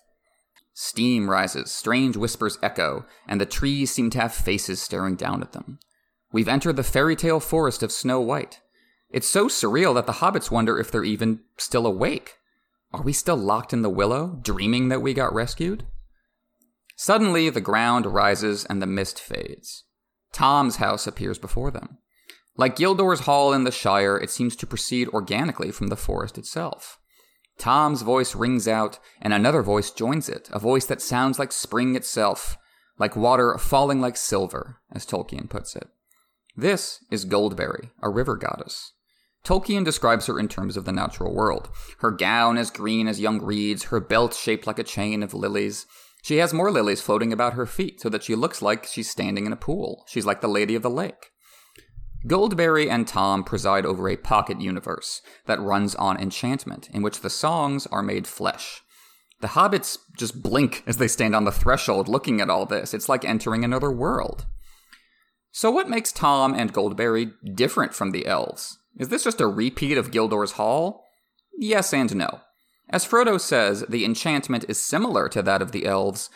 [0.73, 5.53] Steam rises, strange whispers echo, and the trees seem to have faces staring down at
[5.53, 5.79] them.
[6.33, 8.61] We've entered the fairy tale forest of Snow White.
[9.11, 12.39] It's so surreal that the hobbits wonder if they're even still awake.
[12.93, 15.85] Are we still locked in the willow, dreaming that we got rescued?
[16.97, 19.85] Suddenly, the ground rises and the mist fades.
[20.33, 21.99] Tom's house appears before them.
[22.57, 26.99] Like Gildor's Hall in the Shire, it seems to proceed organically from the forest itself.
[27.59, 31.95] Tom's voice rings out, and another voice joins it, a voice that sounds like spring
[31.95, 32.57] itself,
[32.99, 35.89] like water falling like silver, as Tolkien puts it.
[36.57, 38.93] This is Goldberry, a river goddess.
[39.45, 41.71] Tolkien describes her in terms of the natural world.
[42.01, 45.87] Her gown as green as young reeds, her belt shaped like a chain of lilies,
[46.23, 49.47] she has more lilies floating about her feet so that she looks like she's standing
[49.47, 50.05] in a pool.
[50.09, 51.31] She's like the Lady of the Lake.
[52.27, 57.31] Goldberry and Tom preside over a pocket universe that runs on enchantment, in which the
[57.31, 58.83] songs are made flesh.
[59.41, 62.93] The hobbits just blink as they stand on the threshold looking at all this.
[62.93, 64.45] It's like entering another world.
[65.51, 68.79] So, what makes Tom and Goldberry different from the elves?
[68.99, 71.05] Is this just a repeat of Gildor's Hall?
[71.59, 72.41] Yes and no.
[72.91, 76.29] As Frodo says, the enchantment is similar to that of the elves,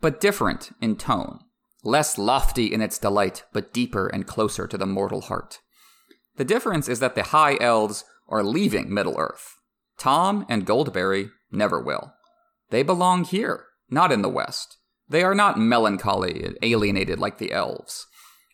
[0.00, 1.40] but different in tone,
[1.82, 5.60] less lofty in its delight, but deeper and closer to the mortal heart.
[6.36, 9.56] The difference is that the High Elves are leaving Middle Earth.
[9.98, 12.12] Tom and Goldberry never will.
[12.70, 14.78] They belong here, not in the West.
[15.08, 18.06] They are not melancholy, and alienated like the elves.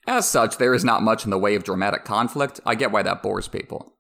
[0.07, 2.61] As such, there is not much in the way of dramatic conflict.
[2.65, 3.98] I get why that bores people.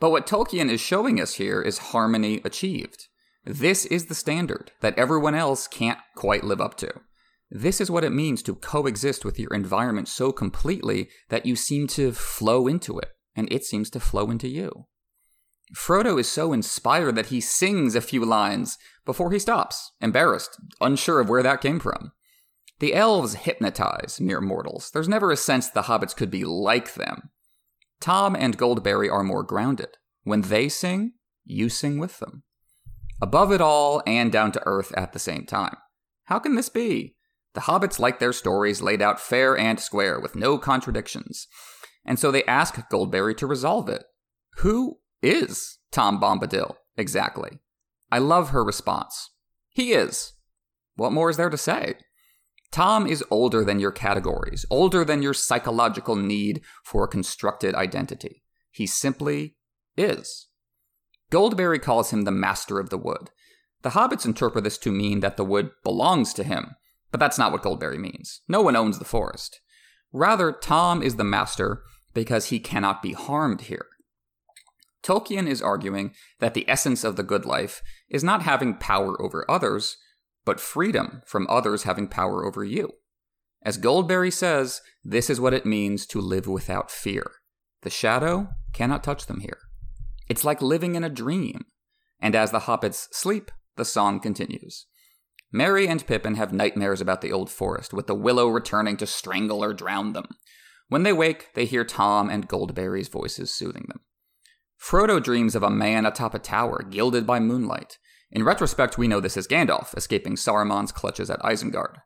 [0.00, 3.08] But what Tolkien is showing us here is harmony achieved.
[3.44, 6.92] This is the standard that everyone else can't quite live up to.
[7.50, 11.86] This is what it means to coexist with your environment so completely that you seem
[11.88, 14.86] to flow into it, and it seems to flow into you.
[15.74, 21.20] Frodo is so inspired that he sings a few lines before he stops, embarrassed, unsure
[21.20, 22.12] of where that came from.
[22.80, 24.90] The elves hypnotize mere mortals.
[24.92, 27.30] There's never a sense the hobbits could be like them.
[28.00, 29.96] Tom and Goldberry are more grounded.
[30.22, 31.12] When they sing,
[31.44, 32.42] you sing with them.
[33.20, 35.76] Above it all and down to earth at the same time.
[36.24, 37.16] How can this be?
[37.54, 41.48] The hobbits like their stories laid out fair and square with no contradictions.
[42.04, 44.04] And so they ask Goldberry to resolve it.
[44.58, 47.58] Who is Tom Bombadil, exactly?
[48.12, 49.30] I love her response.
[49.70, 50.34] He is.
[50.94, 51.94] What more is there to say?
[52.70, 58.42] Tom is older than your categories, older than your psychological need for a constructed identity.
[58.70, 59.56] He simply
[59.96, 60.48] is.
[61.30, 63.30] Goldberry calls him the master of the wood.
[63.82, 66.76] The hobbits interpret this to mean that the wood belongs to him,
[67.10, 68.42] but that's not what Goldberry means.
[68.48, 69.60] No one owns the forest.
[70.12, 71.82] Rather, Tom is the master
[72.14, 73.86] because he cannot be harmed here.
[75.02, 79.48] Tolkien is arguing that the essence of the good life is not having power over
[79.48, 79.96] others,
[80.48, 82.90] but freedom from others having power over you.
[83.62, 87.32] As Goldberry says, this is what it means to live without fear.
[87.82, 89.58] The shadow cannot touch them here.
[90.26, 91.66] It's like living in a dream.
[92.18, 94.86] And as the hobbits sleep, the song continues.
[95.52, 99.62] Merry and Pippin have nightmares about the old forest, with the willow returning to strangle
[99.62, 100.28] or drown them.
[100.88, 104.00] When they wake, they hear Tom and Goldberry's voices soothing them.
[104.80, 107.98] Frodo dreams of a man atop a tower, gilded by moonlight.
[108.30, 111.96] In retrospect, we know this as Gandalf, escaping Saruman's clutches at Isengard.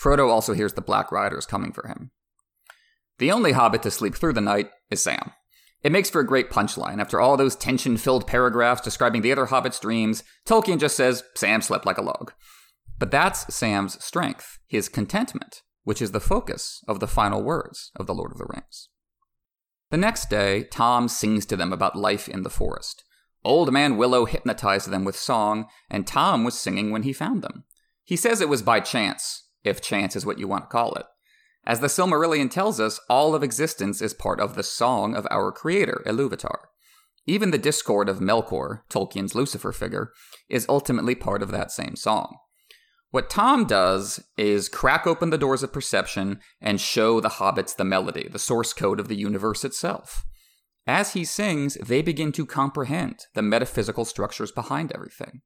[0.00, 2.10] Frodo also hears the Black Riders coming for him.
[3.18, 5.32] The only hobbit to sleep through the night is Sam.
[5.82, 7.00] It makes for a great punchline.
[7.00, 11.62] After all those tension filled paragraphs describing the other hobbit's dreams, Tolkien just says, Sam
[11.62, 12.32] slept like a log.
[12.98, 18.06] But that's Sam's strength, his contentment, which is the focus of the final words of
[18.06, 18.88] The Lord of the Rings.
[19.90, 23.04] The next day, Tom sings to them about life in the forest.
[23.44, 27.64] Old Man Willow hypnotized them with song, and Tom was singing when he found them.
[28.04, 31.06] He says it was by chance, if chance is what you want to call it.
[31.64, 35.50] As the Silmarillion tells us, all of existence is part of the song of our
[35.50, 36.58] creator, Iluvatar.
[37.26, 40.12] Even the discord of Melkor, Tolkien's Lucifer figure,
[40.48, 42.36] is ultimately part of that same song.
[43.10, 47.84] What Tom does is crack open the doors of perception and show the hobbits the
[47.84, 50.24] melody, the source code of the universe itself.
[50.86, 55.42] As he sings, they begin to comprehend the metaphysical structures behind everything.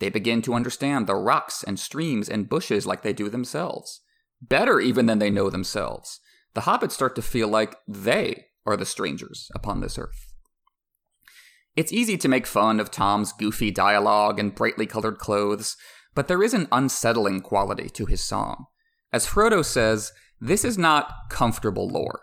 [0.00, 4.00] They begin to understand the rocks and streams and bushes like they do themselves.
[4.42, 6.20] Better even than they know themselves.
[6.54, 10.32] The hobbits start to feel like they are the strangers upon this earth.
[11.76, 15.76] It's easy to make fun of Tom's goofy dialogue and brightly colored clothes,
[16.14, 18.64] but there is an unsettling quality to his song.
[19.12, 22.22] As Frodo says, this is not comfortable lore.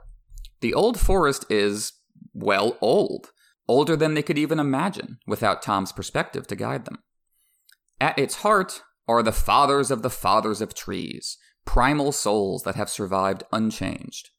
[0.59, 1.93] The Old Forest is,
[2.38, 3.32] well, old.
[3.68, 7.00] Older than they could even imagine, without Tom's perspective to guide them.
[8.00, 12.90] At its heart are the fathers of the fathers of trees, primal souls that have
[12.90, 14.30] survived unchanged.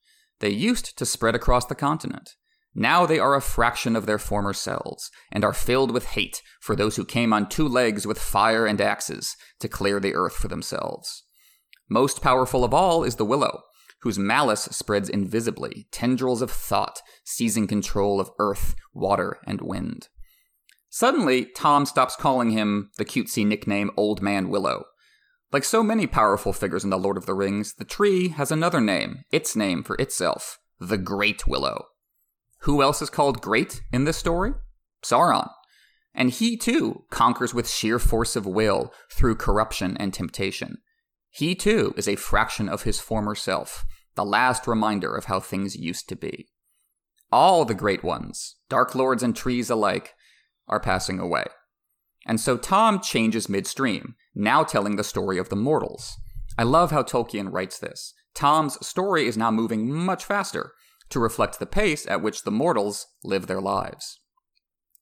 [0.41, 2.31] They used to spread across the continent.
[2.75, 6.77] Now they are a fraction of their former selves, and are filled with hate for
[6.77, 10.49] those who came on two legs with fire and axes to clear the earth for
[10.49, 11.25] themselves.
[11.89, 13.63] Most powerful of all is the willow,
[14.01, 20.09] whose malice spreads invisibly, tendrils of thought seizing control of earth, water, and wind.
[20.89, 24.85] Suddenly, Tom stops calling him the cutesy nickname Old Man Willow.
[25.53, 28.81] Like so many powerful figures in The Lord of the Rings, the tree has another
[28.81, 31.87] name, its name for itself, the Great Willow.
[32.61, 34.53] Who else is called great in this story?
[35.03, 35.51] Sauron.
[36.15, 40.79] And he too conquers with sheer force of will through corruption and temptation.
[41.31, 45.77] He too is a fraction of his former self, the last reminder of how things
[45.77, 46.49] used to be.
[47.31, 50.15] All the great ones, dark lords and trees alike,
[50.67, 51.45] are passing away.
[52.27, 56.17] And so Tom changes midstream, now telling the story of the mortals.
[56.57, 58.15] I love how Tolkien writes this.
[58.35, 60.73] Tom's story is now moving much faster,
[61.11, 64.21] to reflect the pace at which the mortals live their lives.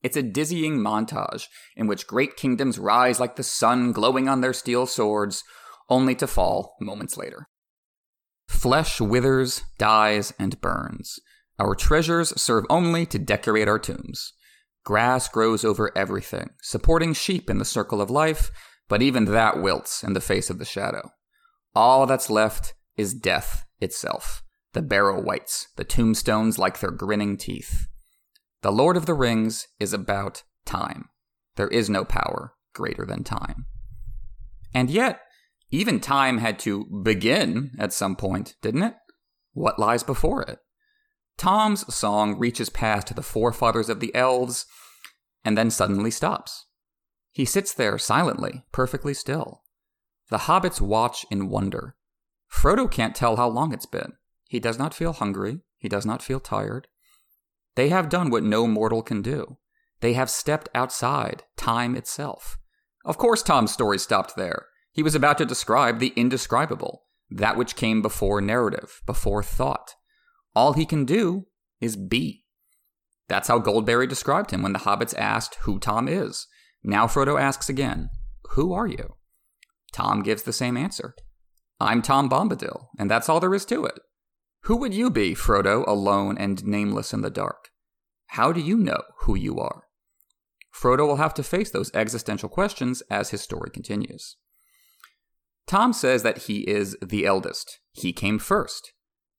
[0.02, 1.46] It's a dizzying montage
[1.76, 5.42] in which great kingdoms rise like the sun glowing on their steel swords,
[5.89, 7.49] only to fall moments later.
[8.49, 11.18] Flesh withers, dies, and burns.
[11.59, 14.32] Our treasures serve only to decorate our tombs.
[14.84, 18.51] Grass grows over everything, supporting sheep in the circle of life,
[18.89, 21.11] but even that wilts in the face of the shadow.
[21.74, 24.43] All that's left is death itself
[24.76, 27.87] the barrow wights, the tombstones like their grinning teeth.
[28.61, 31.09] The Lord of the Rings is about time.
[31.57, 33.64] There is no power greater than time.
[34.74, 35.20] And yet,
[35.70, 38.94] even time had to begin at some point, didn't it?
[39.52, 40.58] What lies before it?
[41.36, 44.66] Tom's song reaches past the forefathers of the elves
[45.44, 46.66] and then suddenly stops.
[47.30, 49.62] He sits there silently, perfectly still.
[50.30, 51.94] The hobbits watch in wonder.
[52.50, 54.14] Frodo can't tell how long it's been.
[54.48, 55.60] He does not feel hungry.
[55.78, 56.88] He does not feel tired.
[57.74, 59.58] They have done what no mortal can do.
[60.00, 62.58] They have stepped outside time itself.
[63.04, 64.66] Of course, Tom's story stopped there.
[64.97, 69.94] He was about to describe the indescribable, that which came before narrative, before thought.
[70.55, 71.49] All he can do
[71.82, 72.47] is be.
[73.28, 76.47] That's how Goldberry described him when the hobbits asked who Tom is.
[76.82, 78.09] Now Frodo asks again,
[78.53, 79.16] Who are you?
[79.92, 81.14] Tom gives the same answer
[81.78, 83.99] I'm Tom Bombadil, and that's all there is to it.
[84.62, 87.68] Who would you be, Frodo, alone and nameless in the dark?
[88.28, 89.82] How do you know who you are?
[90.74, 94.36] Frodo will have to face those existential questions as his story continues.
[95.66, 97.80] Tom says that he is the eldest.
[97.92, 98.92] He came first.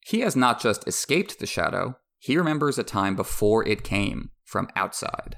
[0.05, 4.67] He has not just escaped the shadow, he remembers a time before it came, from
[4.75, 5.37] outside.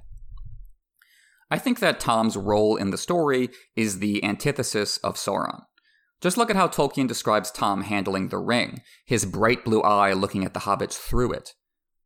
[1.51, 5.63] I think that Tom's role in the story is the antithesis of Sauron.
[6.21, 10.43] Just look at how Tolkien describes Tom handling the ring, his bright blue eye looking
[10.43, 11.53] at the hobbits through it.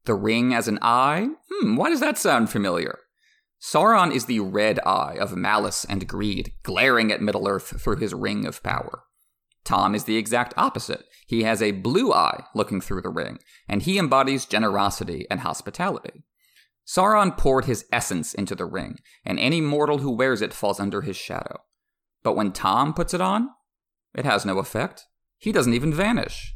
[0.06, 1.30] The ring as an eye?
[1.52, 3.00] Hmm, why does that sound familiar?
[3.64, 8.14] Sauron is the red eye of malice and greed, glaring at Middle Earth through his
[8.14, 9.04] ring of power.
[9.64, 11.06] Tom is the exact opposite.
[11.28, 13.40] He has a blue eye looking through the ring,
[13.70, 16.26] and he embodies generosity and hospitality.
[16.86, 21.00] Sauron poured his essence into the ring, and any mortal who wears it falls under
[21.00, 21.62] his shadow.
[22.22, 23.48] But when Tom puts it on,
[24.14, 25.06] it has no effect.
[25.38, 26.53] He doesn't even vanish.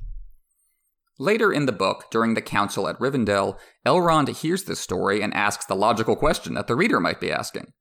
[1.20, 5.66] Later in the book, during the council at Rivendell, Elrond hears this story and asks
[5.66, 7.74] the logical question that the reader might be asking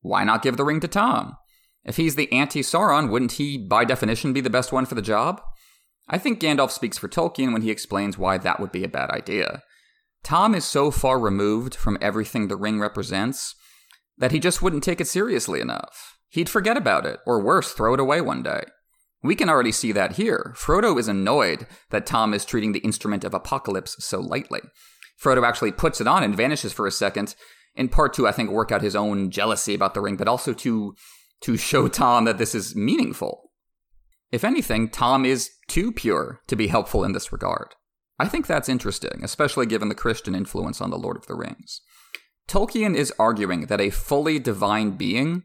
[0.00, 1.36] Why not give the ring to Tom?
[1.84, 5.02] If he's the anti Sauron, wouldn't he, by definition, be the best one for the
[5.02, 5.40] job?
[6.08, 9.10] I think Gandalf speaks for Tolkien when he explains why that would be a bad
[9.10, 9.62] idea.
[10.24, 13.54] Tom is so far removed from everything the ring represents
[14.18, 16.18] that he just wouldn't take it seriously enough.
[16.28, 18.62] He'd forget about it, or worse, throw it away one day.
[19.22, 20.52] We can already see that here.
[20.56, 24.60] Frodo is annoyed that Tom is treating the instrument of apocalypse so lightly.
[25.22, 27.36] Frodo actually puts it on and vanishes for a second,
[27.76, 30.52] in part to, I think, work out his own jealousy about the ring, but also
[30.54, 30.96] to,
[31.42, 33.52] to show Tom that this is meaningful.
[34.32, 37.74] If anything, Tom is too pure to be helpful in this regard.
[38.18, 41.80] I think that's interesting, especially given the Christian influence on The Lord of the Rings.
[42.48, 45.44] Tolkien is arguing that a fully divine being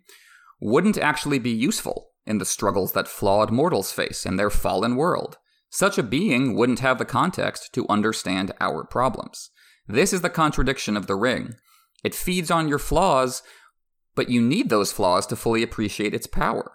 [0.60, 5.38] wouldn't actually be useful in the struggles that flawed mortals face in their fallen world.
[5.70, 9.50] Such a being wouldn't have the context to understand our problems.
[9.88, 11.56] This is the contradiction of the ring.
[12.04, 13.44] It feeds on your flaws,
[14.16, 16.74] but you need those flaws to fully appreciate its power.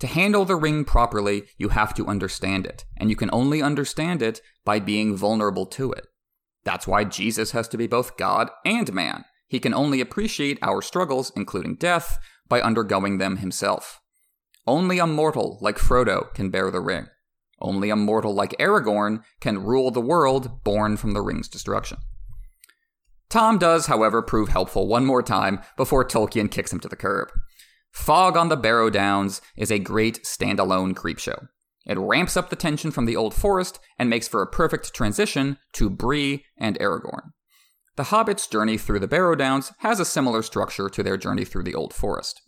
[0.00, 4.22] To handle the ring properly, you have to understand it, and you can only understand
[4.22, 6.06] it by being vulnerable to it.
[6.64, 9.24] That's why Jesus has to be both God and man.
[9.48, 12.18] He can only appreciate our struggles, including death,
[12.48, 14.00] by undergoing them himself.
[14.66, 17.06] Only a mortal like Frodo can bear the ring.
[17.60, 21.98] Only a mortal like Aragorn can rule the world born from the ring's destruction.
[23.28, 27.28] Tom does, however, prove helpful one more time before Tolkien kicks him to the curb.
[27.92, 31.48] Fog on the Barrow Downs is a great standalone creepshow.
[31.86, 35.58] It ramps up the tension from the old forest and makes for a perfect transition
[35.72, 37.30] to Bree and Aragorn.
[37.96, 41.62] The Hobbits' journey through the Barrow Downs has a similar structure to their journey through
[41.62, 42.42] the old forest.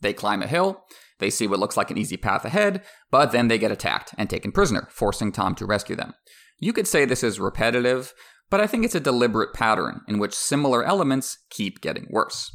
[0.00, 0.84] They climb a hill,
[1.18, 4.28] they see what looks like an easy path ahead, but then they get attacked and
[4.28, 6.14] taken prisoner, forcing Tom to rescue them.
[6.58, 8.14] You could say this is repetitive,
[8.50, 12.50] but I think it's a deliberate pattern in which similar elements keep getting worse.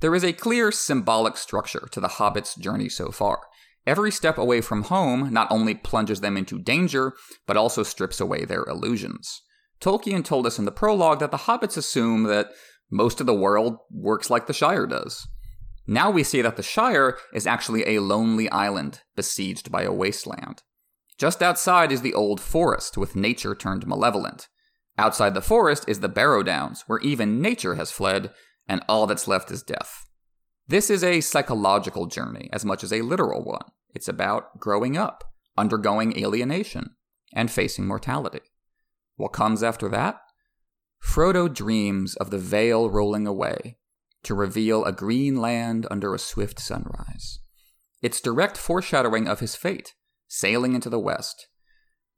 [0.00, 3.40] There is a clear symbolic structure to the Hobbit's journey so far.
[3.86, 7.14] Every step away from home not only plunges them into danger,
[7.46, 9.42] but also strips away their illusions.
[9.80, 12.50] Tolkien told us in the prologue that the hobbits assume that
[12.90, 15.26] most of the world works like the Shire does.
[15.90, 20.62] Now we see that the Shire is actually a lonely island besieged by a wasteland.
[21.18, 24.46] Just outside is the old forest, with nature turned malevolent.
[24.96, 28.30] Outside the forest is the Barrow Downs, where even nature has fled,
[28.68, 30.06] and all that's left is death.
[30.68, 33.66] This is a psychological journey as much as a literal one.
[33.92, 35.24] It's about growing up,
[35.58, 36.94] undergoing alienation,
[37.34, 38.42] and facing mortality.
[39.16, 40.20] What comes after that?
[41.04, 43.78] Frodo dreams of the veil rolling away,
[44.22, 47.38] to reveal a green land under a swift sunrise.
[48.02, 49.94] It's direct foreshadowing of his fate,
[50.28, 51.46] sailing into the west.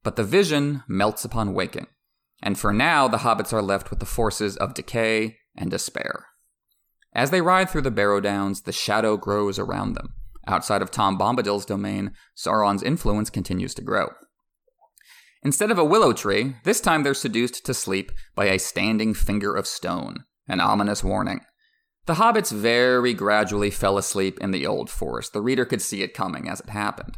[0.02, 1.86] But the vision melts upon waking,
[2.42, 6.26] and for now the hobbits are left with the forces of decay and despair.
[7.14, 10.14] As they ride through the Barrow Downs, the shadow grows around them.
[10.46, 14.08] Outside of Tom Bombadil's domain, Sauron's influence continues to grow.
[15.44, 19.54] Instead of a willow tree, this time they're seduced to sleep by a standing finger
[19.54, 21.40] of stone, an ominous warning.
[22.06, 25.32] The hobbits very gradually fell asleep in the old forest.
[25.32, 27.16] The reader could see it coming as it happened.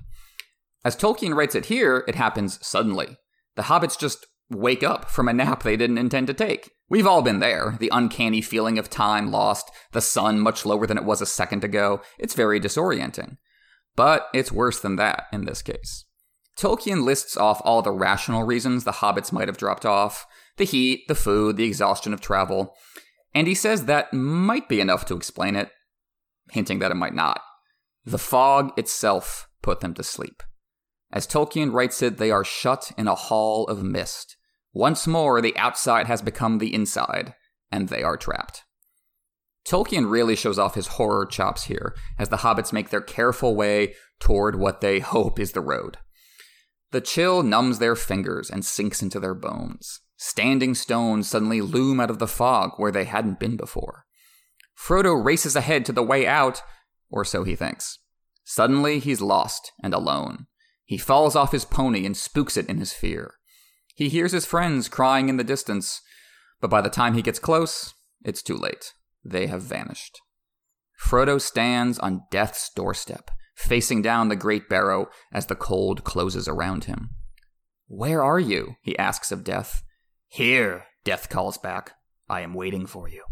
[0.85, 3.17] As Tolkien writes it here, it happens suddenly.
[3.57, 6.71] The hobbits just wake up from a nap they didn't intend to take.
[6.91, 7.77] We've all been there.
[7.81, 11.65] The uncanny feeling of time lost, the sun much lower than it was a second
[11.65, 12.03] ago.
[12.19, 13.39] It's very disorienting.
[13.97, 16.05] But it's worse than that in this case.
[16.59, 20.27] Tolkien lists off all the rational reasons the hobbits might have dropped off
[20.57, 22.77] the heat, the food, the exhaustion of travel.
[23.35, 25.71] And he says that might be enough to explain it,
[26.51, 27.41] hinting that it might not.
[28.05, 30.43] The fog itself put them to sleep.
[31.13, 34.37] As Tolkien writes it, they are shut in a hall of mist.
[34.73, 37.35] Once more, the outside has become the inside,
[37.71, 38.65] and they are trapped.
[39.67, 43.95] Tolkien really shows off his horror chops here, as the hobbits make their careful way
[44.21, 45.99] toward what they hope is the road.
[46.91, 50.01] The chill numbs their fingers and sinks into their bones.
[50.17, 54.05] Standing stones suddenly loom out of the fog where they hadn't been before.
[54.77, 56.63] Frodo races ahead to the way out,
[57.11, 57.99] or so he thinks.
[58.45, 60.47] Suddenly, he's lost and alone.
[60.85, 63.35] He falls off his pony and spooks it in his fear.
[63.95, 66.03] He hears his friends crying in the distance,
[66.61, 67.95] but by the time he gets close,
[68.25, 68.93] it's too late.
[69.25, 70.21] They have vanished.
[71.01, 76.85] Frodo stands on death's doorstep, facing down the great barrow as the cold closes around
[76.85, 77.11] him.
[77.87, 78.77] Where are you?
[78.83, 79.83] he asks of Death.
[80.35, 81.93] Here, Death calls back.
[82.29, 83.23] I am waiting for you.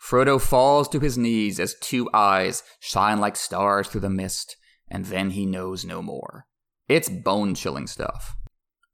[0.00, 4.56] Frodo falls to his knees as two eyes shine like stars through the mist,
[4.88, 6.46] and then he knows no more.
[6.86, 8.36] It's bone chilling stuff.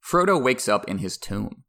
[0.03, 1.65] Frodo wakes up in his tomb.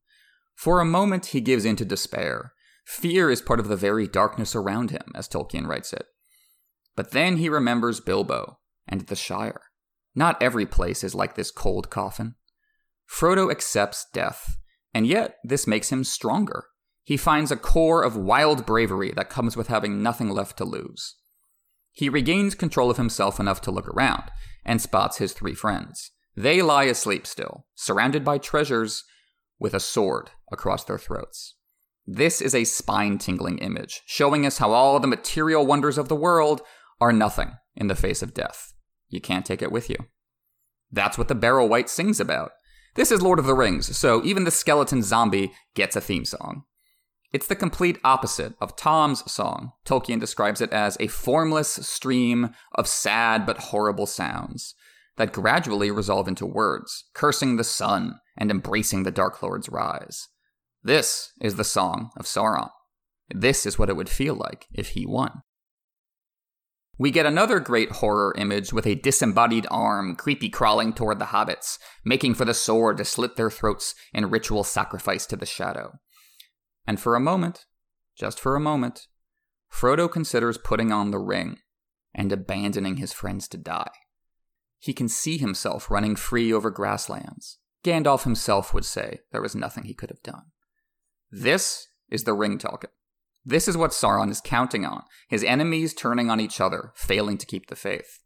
[0.55, 2.53] For a moment, he gives in to despair.
[2.86, 6.05] Fear is part of the very darkness around him, as Tolkien writes it.
[6.95, 9.64] But then he remembers Bilbo and the Shire.
[10.16, 12.36] Not every place is like this cold coffin.
[13.10, 14.55] Frodo accepts death,
[14.94, 16.66] and yet this makes him stronger.
[17.04, 21.16] He finds a core of wild bravery that comes with having nothing left to lose.
[21.92, 24.24] He regains control of himself enough to look around
[24.64, 26.12] and spots his three friends.
[26.36, 29.04] They lie asleep still, surrounded by treasures,
[29.60, 31.56] with a sword across their throats.
[32.06, 36.16] This is a spine tingling image, showing us how all the material wonders of the
[36.16, 36.62] world
[37.02, 38.74] are nothing in the face of death.
[39.10, 39.98] You can't take it with you.
[40.92, 42.52] That's what the Barrow Wight sings about.
[43.00, 46.64] This is Lord of the Rings, so even the skeleton zombie gets a theme song.
[47.32, 49.72] It's the complete opposite of Tom's song.
[49.86, 54.76] Tolkien describes it as a formless stream of sad but horrible sounds
[55.16, 60.28] that gradually resolve into words, cursing the sun and embracing the Dark Lord's rise.
[60.84, 62.70] This is the song of Sauron.
[63.34, 65.43] This is what it would feel like if he won.
[67.00, 71.80] We get another great horror image with a disembodied arm creepy crawling toward the hobbits,
[72.04, 75.93] making for the sword to slit their throats in ritual sacrifice to the shadow.
[76.86, 77.66] And for a moment,
[78.18, 79.08] just for a moment,
[79.72, 81.60] Frodo considers putting on the ring
[82.14, 83.91] and abandoning his friends to die.
[84.78, 87.60] He can see himself running free over grasslands.
[87.82, 90.47] Gandalf himself would say there was nothing he could have done.
[91.32, 92.89] This is the ring talking.
[93.50, 97.47] This is what Sauron is counting on his enemies turning on each other, failing to
[97.47, 98.20] keep the faith.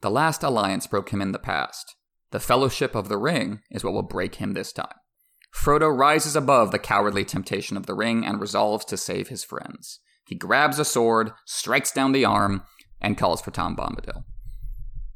[0.00, 1.96] The last alliance broke him in the past.
[2.30, 4.94] The Fellowship of the Ring is what will break him this time.
[5.52, 9.98] Frodo rises above the cowardly temptation of the ring and resolves to save his friends.
[10.28, 12.62] He grabs a sword, strikes down the arm,
[13.00, 14.22] and calls for Tom Bombadil.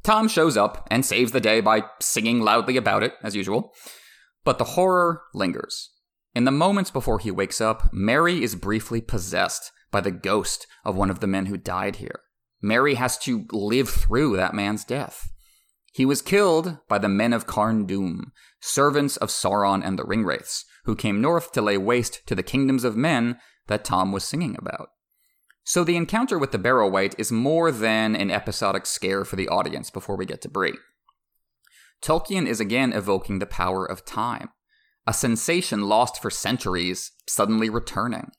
[0.03, 3.73] Tom shows up and saves the day by singing loudly about it, as usual.
[4.43, 5.91] But the horror lingers.
[6.35, 10.95] In the moments before he wakes up, Merry is briefly possessed by the ghost of
[10.95, 12.21] one of the men who died here.
[12.61, 15.31] Merry has to live through that man's death.
[15.93, 18.25] He was killed by the men of Carn Dûm,
[18.59, 22.83] servants of Sauron and the Ringwraiths, who came north to lay waste to the kingdoms
[22.83, 24.89] of men that Tom was singing about.
[25.63, 29.47] So the encounter with the Barrow Wight is more than an episodic scare for the
[29.47, 30.77] audience before we get to Bree.
[32.01, 34.49] Tolkien is again evoking the power of time,
[35.09, 38.29] a sensation lost for centuries suddenly returning.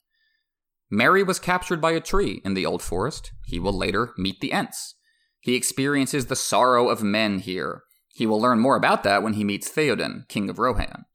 [0.88, 3.32] Merry was captured by a tree in the Old Forest.
[3.44, 4.94] He will later meet the Ents.
[5.40, 7.82] He experiences the sorrow of men here,
[8.14, 11.06] he will learn more about that when he meets Theoden, King of Rohan.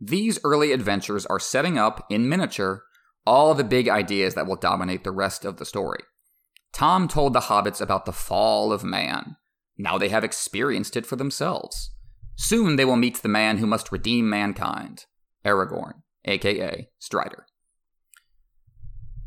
[0.00, 2.84] These early adventures are setting up, in miniature,
[3.26, 6.04] all the big ideas that will dominate the rest of the story.
[6.72, 9.36] Tom told the hobbits about the fall of man.
[9.76, 11.90] Now they have experienced it for themselves.
[12.36, 15.06] Soon they will meet the man who must redeem mankind
[15.44, 17.46] Aragorn, aka Strider.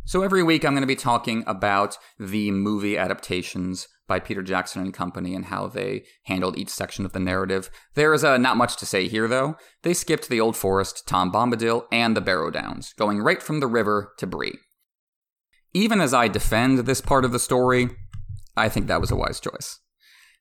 [0.05, 4.81] So every week I'm going to be talking about the movie adaptations by Peter Jackson
[4.81, 7.69] and company and how they handled each section of the narrative.
[7.93, 9.55] There is uh, not much to say here, though.
[9.83, 13.67] They skipped the Old Forest, Tom Bombadil, and the Barrow Downs, going right from the
[13.67, 14.57] river to Bree.
[15.73, 17.89] Even as I defend this part of the story,
[18.57, 19.79] I think that was a wise choice.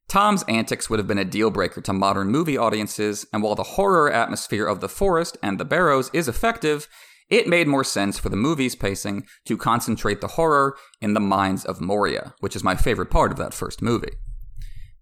[0.08, 3.62] Tom's antics would have been a deal breaker to modern movie audiences, and while the
[3.62, 6.88] horror atmosphere of the forest and the barrows is effective,
[7.28, 11.66] it made more sense for the movie's pacing to concentrate the horror in the mines
[11.66, 14.12] of Moria, which is my favorite part of that first movie.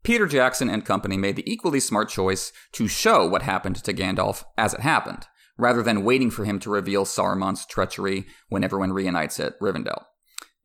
[0.02, 4.44] Peter Jackson and company made the equally smart choice to show what happened to Gandalf
[4.58, 5.26] as it happened,
[5.56, 10.04] rather than waiting for him to reveal Saruman's treachery when everyone reunites at Rivendell.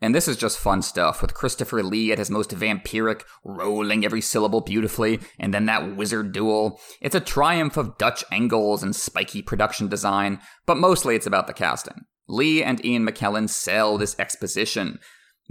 [0.01, 4.21] And this is just fun stuff with Christopher Lee at his most vampiric, rolling every
[4.21, 6.79] syllable beautifully, and then that wizard duel.
[7.01, 11.53] It's a triumph of Dutch angles and spiky production design, but mostly it's about the
[11.53, 12.05] casting.
[12.27, 14.99] Lee and Ian McKellen sell this exposition.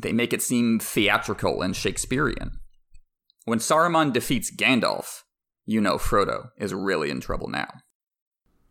[0.02, 2.52] They make it seem theatrical and Shakespearean.
[3.44, 5.22] When Saruman defeats Gandalf,
[5.64, 7.68] you know Frodo is really in trouble now.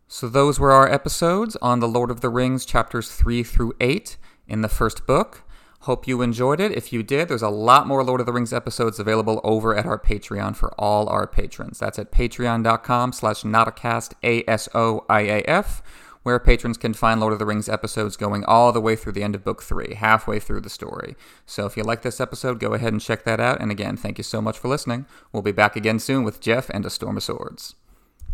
[0.08, 4.18] So, those were our episodes on The Lord of the Rings, chapters 3 through 8
[4.48, 5.44] in the first book.
[5.84, 6.74] Hope you enjoyed it.
[6.74, 9.86] If you did, there's a lot more Lord of the Rings episodes available over at
[9.86, 11.80] our Patreon for all our patrons.
[11.80, 15.82] That's at patreon.com slash nauticast, A-S-O-I-A-F,
[16.24, 19.24] where patrons can find Lord of the Rings episodes going all the way through the
[19.24, 21.16] end of Book 3, halfway through the story.
[21.46, 23.62] So if you like this episode, go ahead and check that out.
[23.62, 25.06] And again, thank you so much for listening.
[25.32, 27.76] We'll be back again soon with Jeff and A Storm of Swords.